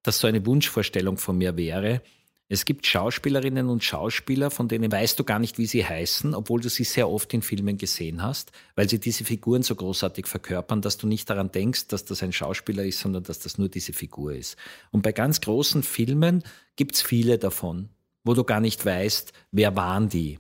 so 0.10 0.28
eine 0.28 0.46
Wunschvorstellung 0.46 1.18
von 1.18 1.38
mir 1.38 1.58
wäre. 1.58 2.02
Es 2.50 2.64
gibt 2.64 2.88
Schauspielerinnen 2.88 3.68
und 3.68 3.84
Schauspieler, 3.84 4.52
von 4.52 4.70
denen 4.70 4.90
weißt 4.90 5.20
du 5.20 5.26
gar 5.26 5.38
nicht, 5.38 5.58
wie 5.58 5.66
sie 5.66 5.86
heißen, 5.86 6.34
obwohl 6.34 6.62
du 6.62 6.70
sie 6.70 6.86
sehr 6.86 7.10
oft 7.10 7.34
in 7.34 7.42
Filmen 7.42 7.78
gesehen 7.78 8.24
hast, 8.24 8.54
weil 8.76 8.90
sie 8.90 9.00
diese 9.00 9.26
Figuren 9.26 9.64
so 9.64 9.76
großartig 9.76 10.28
verkörpern, 10.28 10.82
dass 10.82 10.98
du 10.98 11.08
nicht 11.08 11.30
daran 11.30 11.52
denkst, 11.52 11.88
dass 11.88 12.06
das 12.06 12.24
ein 12.24 12.32
Schauspieler 12.32 12.86
ist, 12.86 13.02
sondern 13.02 13.24
dass 13.24 13.40
das 13.40 13.58
nur 13.58 13.68
diese 13.68 13.92
Figur 13.92 14.34
ist. 14.34 14.56
Und 14.92 15.02
bei 15.02 15.12
ganz 15.12 15.42
großen 15.42 15.84
Filmen 15.84 16.42
gibt 16.78 16.96
es 16.96 17.02
viele 17.02 17.38
davon, 17.38 17.90
wo 18.24 18.34
du 18.34 18.46
gar 18.46 18.62
nicht 18.62 18.86
weißt, 18.86 19.34
wer 19.52 19.76
waren 19.76 20.08
die. 20.08 20.40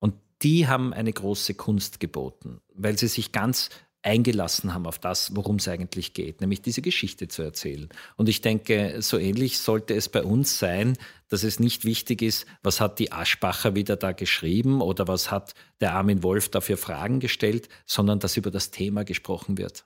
Und 0.00 0.14
die 0.42 0.66
haben 0.66 0.92
eine 0.92 1.12
große 1.12 1.54
Kunst 1.54 2.00
geboten, 2.00 2.60
weil 2.74 2.98
sie 2.98 3.06
sich 3.06 3.30
ganz 3.30 3.70
eingelassen 4.02 4.72
haben 4.72 4.86
auf 4.86 4.98
das, 4.98 5.34
worum 5.36 5.56
es 5.56 5.68
eigentlich 5.68 6.14
geht, 6.14 6.40
nämlich 6.40 6.62
diese 6.62 6.82
Geschichte 6.82 7.28
zu 7.28 7.42
erzählen. 7.42 7.88
Und 8.16 8.28
ich 8.28 8.40
denke, 8.40 8.96
so 9.00 9.18
ähnlich 9.18 9.58
sollte 9.58 9.94
es 9.94 10.08
bei 10.08 10.22
uns 10.22 10.58
sein, 10.58 10.96
dass 11.28 11.44
es 11.44 11.60
nicht 11.60 11.84
wichtig 11.84 12.22
ist, 12.22 12.46
was 12.62 12.80
hat 12.80 12.98
die 12.98 13.12
Aschbacher 13.12 13.74
wieder 13.74 13.96
da 13.96 14.12
geschrieben 14.12 14.80
oder 14.80 15.06
was 15.06 15.30
hat 15.30 15.54
der 15.80 15.94
Armin 15.94 16.22
Wolf 16.22 16.48
dafür 16.48 16.76
Fragen 16.76 17.20
gestellt, 17.20 17.68
sondern 17.86 18.18
dass 18.18 18.36
über 18.36 18.50
das 18.50 18.70
Thema 18.70 19.04
gesprochen 19.04 19.58
wird. 19.58 19.84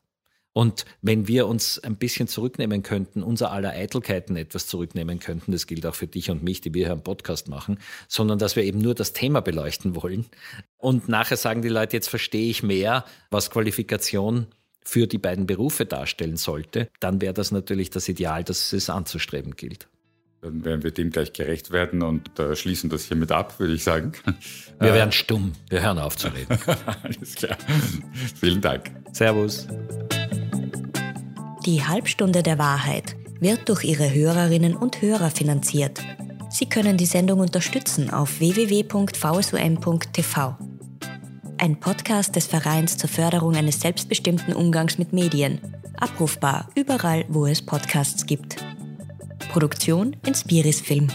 Und 0.54 0.84
wenn 1.02 1.26
wir 1.26 1.48
uns 1.48 1.80
ein 1.80 1.96
bisschen 1.96 2.28
zurücknehmen 2.28 2.84
könnten, 2.84 3.24
unser 3.24 3.50
aller 3.50 3.70
Eitelkeiten 3.70 4.36
etwas 4.36 4.68
zurücknehmen 4.68 5.18
könnten, 5.18 5.50
das 5.50 5.66
gilt 5.66 5.84
auch 5.84 5.96
für 5.96 6.06
dich 6.06 6.30
und 6.30 6.44
mich, 6.44 6.60
die 6.60 6.72
wir 6.72 6.86
hier 6.86 6.94
im 6.94 7.02
Podcast 7.02 7.48
machen, 7.48 7.78
sondern 8.06 8.38
dass 8.38 8.54
wir 8.54 8.62
eben 8.62 8.78
nur 8.78 8.94
das 8.94 9.12
Thema 9.12 9.40
beleuchten 9.40 9.96
wollen. 10.00 10.26
Und 10.78 11.08
nachher 11.08 11.36
sagen 11.36 11.60
die 11.60 11.68
Leute, 11.68 11.96
jetzt 11.96 12.08
verstehe 12.08 12.48
ich 12.48 12.62
mehr, 12.62 13.04
was 13.30 13.50
Qualifikation 13.50 14.46
für 14.84 15.08
die 15.08 15.18
beiden 15.18 15.46
Berufe 15.46 15.86
darstellen 15.86 16.36
sollte, 16.36 16.88
dann 17.00 17.20
wäre 17.20 17.34
das 17.34 17.50
natürlich 17.50 17.90
das 17.90 18.08
Ideal, 18.08 18.44
das 18.44 18.72
es 18.72 18.88
anzustreben 18.88 19.56
gilt. 19.56 19.88
Dann 20.40 20.64
werden 20.64 20.84
wir 20.84 20.92
dem 20.92 21.10
gleich 21.10 21.32
gerecht 21.32 21.72
werden 21.72 22.02
und 22.02 22.38
äh, 22.38 22.54
schließen 22.54 22.90
das 22.90 23.06
hiermit 23.06 23.32
ab, 23.32 23.58
würde 23.58 23.72
ich 23.72 23.82
sagen. 23.82 24.12
Wir 24.78 24.92
werden 24.92 25.10
stumm. 25.10 25.52
Wir 25.70 25.82
hören 25.82 25.98
auf 25.98 26.16
zu 26.16 26.28
reden. 26.28 26.58
Alles 27.02 27.34
klar. 27.34 27.56
Vielen 28.38 28.60
Dank. 28.60 28.90
Servus. 29.12 29.66
Die 31.66 31.82
Halbstunde 31.82 32.42
der 32.42 32.58
Wahrheit 32.58 33.16
wird 33.40 33.70
durch 33.70 33.84
ihre 33.84 34.12
Hörerinnen 34.12 34.76
und 34.76 35.00
Hörer 35.00 35.30
finanziert. 35.30 35.98
Sie 36.50 36.66
können 36.66 36.98
die 36.98 37.06
Sendung 37.06 37.40
unterstützen 37.40 38.10
auf 38.10 38.38
www.vsum.tv. 38.38 38.98
Ein 41.56 41.80
Podcast 41.80 42.36
des 42.36 42.46
Vereins 42.46 42.98
zur 42.98 43.08
Förderung 43.08 43.56
eines 43.56 43.80
selbstbestimmten 43.80 44.52
Umgangs 44.52 44.98
mit 44.98 45.14
Medien. 45.14 45.58
Abrufbar 45.96 46.68
überall, 46.74 47.24
wo 47.28 47.46
es 47.46 47.62
Podcasts 47.62 48.26
gibt. 48.26 48.56
Produktion 49.50 50.16
Inspiris 50.26 50.82
Film. 50.82 51.08